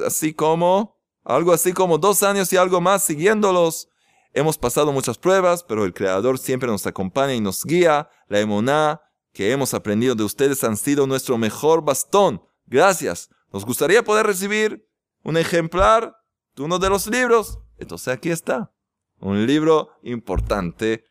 así 0.07 0.35
como, 0.35 0.99
algo 1.25 1.53
así 1.53 1.73
como 1.73 1.97
dos 1.99 2.23
años 2.23 2.53
y 2.53 2.57
algo 2.57 2.81
más 2.81 3.05
siguiéndolos. 3.05 3.89
Hemos 4.33 4.59
pasado 4.59 4.93
muchas 4.93 5.17
pruebas, 5.17 5.63
pero 5.63 5.85
el 5.85 5.95
Creador 5.95 6.39
siempre 6.39 6.69
nos 6.69 6.87
acompaña 6.87 7.35
y 7.35 7.41
nos 7.41 7.65
guía. 7.65 8.09
La 8.29 8.41
emuná 8.41 9.01
que 9.33 9.53
hemos 9.53 9.75
aprendido 9.75 10.15
de 10.15 10.25
ustedes 10.25 10.65
han 10.65 10.77
sido 10.77 11.07
nuestro 11.07 11.39
mejor 11.39 11.85
bastón. 11.85 12.43
Gracias. 12.67 13.31
Nos 13.53 13.65
gustaría 13.65 14.03
poder 14.03 14.27
recibir 14.27 14.89
un 15.25 15.37
ejemplar 15.37 16.17
de 16.55 16.63
uno 16.63 16.79
de 16.79 16.91
los 16.91 17.07
libros. 17.09 17.59
Entonces 17.79 18.09
aquí 18.09 18.31
está. 18.31 18.73
Un 19.19 19.47
libro 19.47 19.91
importante, 20.03 21.05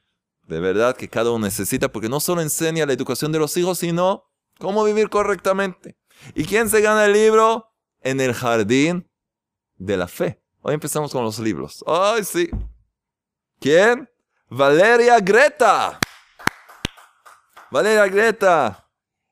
de 0.43 0.60
verdad, 0.60 0.95
que 0.95 1.10
cada 1.10 1.32
uno 1.32 1.45
necesita, 1.45 1.91
porque 1.91 2.10
no 2.10 2.19
solo 2.19 2.41
enseña 2.41 2.86
la 2.86 2.93
educación 2.93 3.32
de 3.32 3.39
los 3.39 3.58
hijos, 3.58 3.80
sino 3.80 4.23
cómo 4.60 4.84
vivir 4.84 5.10
correctamente. 5.10 5.97
¿Y 6.36 6.45
quién 6.45 6.69
se 6.69 6.82
gana 6.82 7.06
el 7.06 7.13
libro? 7.13 7.69
En 8.02 8.21
el 8.21 8.34
jardín 8.34 9.10
de 9.76 9.97
la 9.97 10.08
fe. 10.08 10.41
Hoy 10.62 10.73
empezamos 10.76 11.12
con 11.12 11.23
los 11.23 11.39
libros. 11.39 11.84
¡Ay, 11.88 12.23
sí! 12.23 12.49
¿Quién? 13.60 14.10
Valeria 14.49 15.19
Greta. 15.19 15.99
Valeria 17.71 18.06
Greta, 18.08 18.88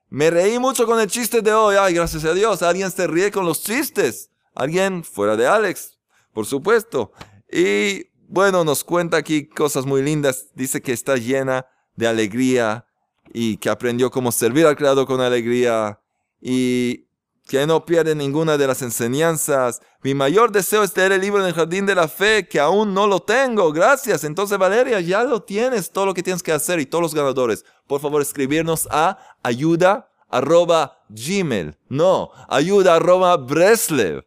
me 0.10 0.32
reí 0.32 0.58
mucho 0.58 0.88
con 0.88 1.00
el 1.00 1.08
chiste 1.08 1.42
de 1.42 1.54
hoy. 1.54 1.76
Ay, 1.80 1.94
gracias 1.94 2.26
a 2.26 2.34
Dios, 2.34 2.64
alguien 2.64 2.90
se 2.90 3.06
ríe 3.06 3.30
con 3.30 3.46
los 3.46 3.62
chistes. 3.62 4.31
Alguien 4.54 5.04
fuera 5.04 5.36
de 5.36 5.48
Alex, 5.48 5.98
por 6.34 6.46
supuesto. 6.46 7.12
Y 7.52 8.08
bueno, 8.28 8.64
nos 8.64 8.84
cuenta 8.84 9.18
aquí 9.18 9.48
cosas 9.48 9.86
muy 9.86 10.02
lindas. 10.02 10.48
Dice 10.56 10.82
que 10.82 10.94
está 10.94 11.18
llena 11.18 11.66
de 11.96 12.08
alegría 12.08 12.86
y 13.34 13.58
que 13.58 13.70
aprendió 13.70 14.12
cómo 14.12 14.32
servir 14.32 14.66
al 14.66 14.76
Creador 14.76 15.06
con 15.06 15.22
alegría 15.22 16.00
y 16.42 17.08
que 17.48 17.68
no 17.68 17.86
pierde 17.86 18.16
ninguna 18.16 18.58
de 18.58 18.68
las 18.68 18.82
enseñanzas. 18.82 19.82
Mi 20.04 20.14
mayor 20.14 20.52
deseo 20.52 20.84
es 20.84 20.94
tener 20.94 21.12
el 21.12 21.22
libro 21.22 21.42
en 21.42 21.48
el 21.48 21.54
jardín 21.54 21.86
de 21.86 21.96
la 21.96 22.08
fe, 22.08 22.48
que 22.48 22.60
aún 22.60 22.94
no 22.94 23.08
lo 23.08 23.20
tengo. 23.20 23.74
Gracias. 23.74 24.24
Entonces, 24.24 24.58
Valeria, 24.58 25.02
ya 25.02 25.24
lo 25.24 25.44
tienes, 25.44 25.92
todo 25.92 26.06
lo 26.06 26.14
que 26.14 26.24
tienes 26.24 26.42
que 26.42 26.54
hacer 26.54 26.80
y 26.80 26.86
todos 26.86 27.02
los 27.02 27.14
ganadores. 27.14 27.66
Por 27.88 28.00
favor, 28.00 28.22
escribirnos 28.22 28.88
a 28.90 29.18
ayuda 29.44 30.10
arroba 30.30 31.04
gmail. 31.10 31.78
No, 31.90 32.32
ayuda 32.48 32.96
arroba 32.96 33.36
breslev. 33.36 34.24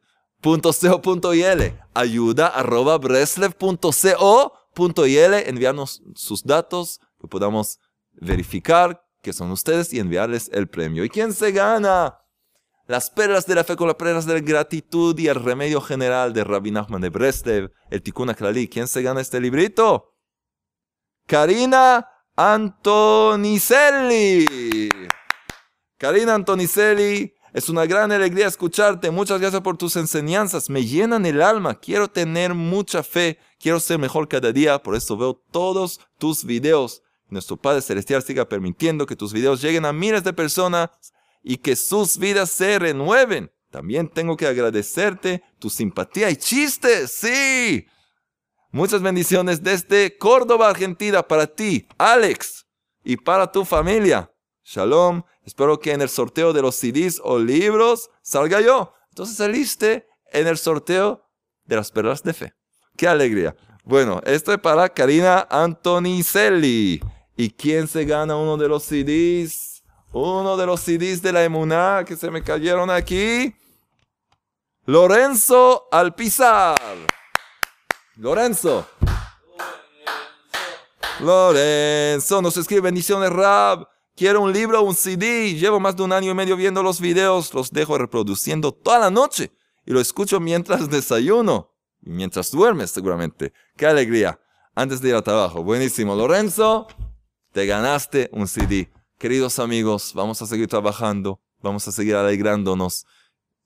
Ayuda 1.95 2.49
arroba 2.49 3.01
enviarnos 5.47 6.03
sus 6.15 6.45
datos 6.45 7.01
que 7.21 7.29
podamos 7.29 7.79
verificar 8.13 9.03
que 9.23 9.33
son 9.33 9.51
ustedes 9.51 9.93
y 9.93 9.99
enviarles 9.99 10.51
el 10.53 10.69
premio. 10.69 11.05
¿Y 11.05 11.09
quién 11.09 11.33
se 11.33 11.51
gana? 11.51 12.19
Las 12.87 13.09
perlas 13.09 13.47
de 13.47 13.55
la 13.55 13.65
fe 13.65 13.77
con 13.77 13.87
las 13.87 13.97
perlas 13.97 14.27
de 14.27 14.35
la 14.35 14.41
gratitud 14.41 15.19
y 15.19 15.29
el 15.29 15.37
remedio 15.37 15.81
general 15.81 16.35
de 16.35 16.45
Rabbi 16.45 16.71
Nachman 16.71 17.01
de 17.01 17.09
Breslev, 17.09 17.73
el 17.91 18.03
Tikkun 18.03 18.29
Aklali. 18.29 18.69
¿Quién 18.69 18.87
se 18.87 19.01
gana 19.01 19.23
este 19.23 19.41
librito? 19.41 20.13
Karina 21.27 22.07
Antonicelli. 22.37 24.45
Karina 25.97 26.35
Antonicelli, 26.35 27.34
es 27.55 27.69
una 27.69 27.87
gran 27.87 28.11
alegría 28.11 28.49
escucharte. 28.49 29.13
Muchas 29.13 29.41
gracias 29.41 29.63
por 29.63 29.77
tus 29.77 29.95
enseñanzas. 29.95 30.69
Me 30.69 30.85
llenan 30.85 31.25
el 31.25 31.41
alma. 31.41 31.79
Quiero 31.79 32.09
tener 32.09 32.53
mucha 32.53 33.05
fe. 33.05 33.39
Quiero 33.61 33.79
ser 33.79 34.01
mejor 34.01 34.27
cada 34.27 34.51
día. 34.51 34.83
Por 34.83 34.97
eso 34.97 35.17
veo 35.17 35.41
todos 35.53 36.01
tus 36.19 36.45
videos. 36.45 37.03
Nuestro 37.29 37.57
Padre 37.57 37.81
Celestial 37.81 38.25
siga 38.25 38.49
permitiendo 38.49 39.07
que 39.07 39.15
tus 39.15 39.33
videos 39.33 39.63
lleguen 39.63 39.85
a 39.85 39.93
miles 39.93 40.25
de 40.25 40.33
personas 40.33 40.91
y 41.45 41.59
que 41.59 41.77
sus 41.77 42.19
vidas 42.19 42.51
se 42.51 42.77
renueven. 42.81 43.53
También 43.71 44.09
tengo 44.09 44.37
que 44.37 44.49
agradecerte 44.49 45.45
tu 45.61 45.71
simpatía 45.71 46.31
y 46.31 46.37
chistes. 46.37 47.13
Sí. 47.13 47.87
Muchas 48.73 49.01
bendiciones 49.01 49.63
desde 49.63 50.19
Córdoba, 50.19 50.71
Argentina, 50.71 51.23
para 51.23 51.47
ti, 51.47 51.87
Alex, 51.99 52.67
y 53.05 53.17
para 53.17 53.53
tu 53.53 53.65
familia. 53.65 54.34
Shalom. 54.65 55.23
Espero 55.45 55.79
que 55.79 55.93
en 55.93 56.03
el 56.03 56.09
sorteo 56.09 56.53
de 56.53 56.63
los 56.63 56.75
CDs 56.75 57.21
o 57.23 57.39
libros 57.39 58.11
salga 58.23 58.61
yo. 58.61 58.95
Entonces 59.11 59.37
saliste 59.37 60.09
en 60.33 60.47
el 60.47 60.59
sorteo 60.59 61.29
de 61.65 61.77
las 61.77 61.93
perlas 61.93 62.23
de 62.23 62.35
fe. 62.35 62.55
¡Qué 62.97 63.07
alegría! 63.07 63.55
Bueno, 63.85 64.21
esto 64.25 64.53
es 64.53 64.59
para 64.59 64.89
Karina 64.89 65.47
Antonicelli. 65.51 67.01
¿Y 67.37 67.51
quién 67.51 67.87
se 67.87 68.05
gana 68.05 68.37
uno 68.37 68.57
de 68.57 68.69
los 68.69 68.85
CDs? 68.85 69.75
uno 70.15 70.57
de 70.57 70.65
los 70.65 70.81
CDs 70.81 71.21
de 71.21 71.33
la 71.33 71.43
Emuná 71.43 72.05
que 72.07 72.17
se 72.17 72.31
me 72.31 72.43
cayeron 72.43 72.89
aquí. 72.89 73.55
Lorenzo 74.87 75.89
Alpizar. 75.91 76.77
Lorenzo. 78.17 78.87
Lorenzo 81.21 82.43
nos 82.43 82.57
escribe 82.57 82.83
bendiciones 82.83 83.31
Rab. 83.31 83.89
Quiero 84.17 84.43
un 84.43 84.53
libro 84.53 84.83
un 84.83 84.95
CD. 84.95 85.55
Llevo 85.55 85.81
más 85.81 85.97
de 85.97 86.05
un 86.05 86.13
año 86.13 86.31
y 86.31 86.35
medio 86.35 86.57
viendo 86.57 86.83
los 86.83 87.01
videos. 87.01 87.53
Los 87.53 87.71
dejo 87.71 87.99
reproduciendo 87.99 88.73
toda 88.73 88.99
la 88.99 89.11
noche. 89.11 89.53
Y 89.85 89.93
lo 89.93 90.01
escucho 90.01 90.39
mientras 90.41 90.89
desayuno. 90.91 91.73
Y 92.03 92.11
mientras 92.11 92.51
duermes 92.51 92.91
seguramente. 92.91 93.53
Qué 93.77 93.87
alegría. 93.87 94.41
Antes 94.75 95.01
de 95.01 95.11
ir 95.11 95.15
a 95.15 95.23
trabajo. 95.23 95.65
Buenísimo. 95.65 96.15
Lorenzo, 96.15 96.87
te 97.53 97.67
ganaste 97.67 98.29
un 98.33 98.47
CD. 98.49 98.93
Queridos 99.19 99.59
amigos, 99.59 100.13
vamos 100.15 100.43
a 100.43 100.47
seguir 100.47 100.67
trabajando, 100.67 101.41
vamos 101.63 101.87
a 101.87 101.93
seguir 101.93 102.17
alegrándonos. 102.17 103.07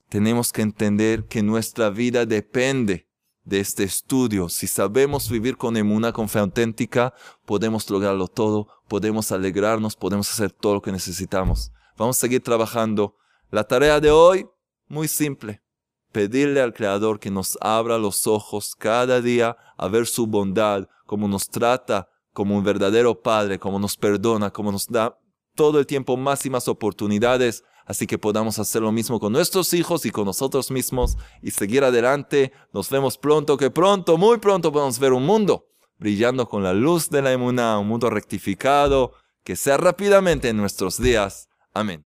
Tenemos 0.07 0.53
que 0.53 0.61
entender 0.61 1.25
que 1.25 1.41
nuestra 1.41 1.89
vida 1.89 2.25
depende 2.25 3.08
de 3.49 3.59
este 3.59 3.83
estudio. 3.83 4.47
Si 4.47 4.67
sabemos 4.67 5.29
vivir 5.29 5.57
con 5.57 5.75
emuna, 5.75 6.13
con 6.13 6.29
fe 6.29 6.39
auténtica, 6.39 7.13
podemos 7.45 7.89
lograrlo 7.89 8.27
todo, 8.27 8.67
podemos 8.87 9.31
alegrarnos, 9.31 9.95
podemos 9.95 10.31
hacer 10.31 10.51
todo 10.51 10.75
lo 10.75 10.81
que 10.81 10.91
necesitamos. 10.91 11.71
Vamos 11.97 12.17
a 12.17 12.21
seguir 12.21 12.41
trabajando. 12.41 13.15
La 13.49 13.63
tarea 13.63 13.99
de 13.99 14.11
hoy, 14.11 14.47
muy 14.87 15.07
simple. 15.07 15.61
Pedirle 16.11 16.61
al 16.61 16.73
Creador 16.73 17.19
que 17.19 17.31
nos 17.31 17.57
abra 17.59 17.97
los 17.97 18.27
ojos 18.27 18.75
cada 18.77 19.21
día 19.21 19.57
a 19.77 19.87
ver 19.87 20.05
su 20.05 20.27
bondad, 20.27 20.87
como 21.05 21.27
nos 21.27 21.49
trata 21.49 22.07
como 22.33 22.55
un 22.55 22.63
verdadero 22.63 23.21
Padre, 23.21 23.59
como 23.59 23.79
nos 23.79 23.97
perdona, 23.97 24.51
como 24.51 24.71
nos 24.71 24.87
da 24.87 25.19
todo 25.55 25.79
el 25.79 25.85
tiempo 25.85 26.15
más 26.15 26.45
y 26.45 26.49
más 26.49 26.67
oportunidades, 26.67 27.63
así 27.89 28.05
que 28.05 28.19
podamos 28.19 28.59
hacer 28.59 28.83
lo 28.83 28.91
mismo 28.91 29.19
con 29.19 29.33
nuestros 29.33 29.73
hijos 29.73 30.05
y 30.05 30.11
con 30.11 30.25
nosotros 30.25 30.69
mismos 30.69 31.17
y 31.41 31.49
seguir 31.51 31.83
adelante. 31.83 32.53
Nos 32.71 32.89
vemos 32.89 33.17
pronto, 33.17 33.57
que 33.57 33.71
pronto, 33.71 34.17
muy 34.17 34.37
pronto 34.37 34.71
podemos 34.71 34.99
ver 34.99 35.11
un 35.11 35.25
mundo 35.25 35.65
brillando 35.97 36.47
con 36.47 36.63
la 36.63 36.73
luz 36.73 37.09
de 37.09 37.23
la 37.23 37.33
emuná, 37.33 37.79
un 37.79 37.87
mundo 37.87 38.09
rectificado, 38.11 39.13
que 39.43 39.55
sea 39.55 39.77
rápidamente 39.77 40.49
en 40.49 40.57
nuestros 40.57 41.01
días. 41.01 41.49
Amén. 41.73 42.08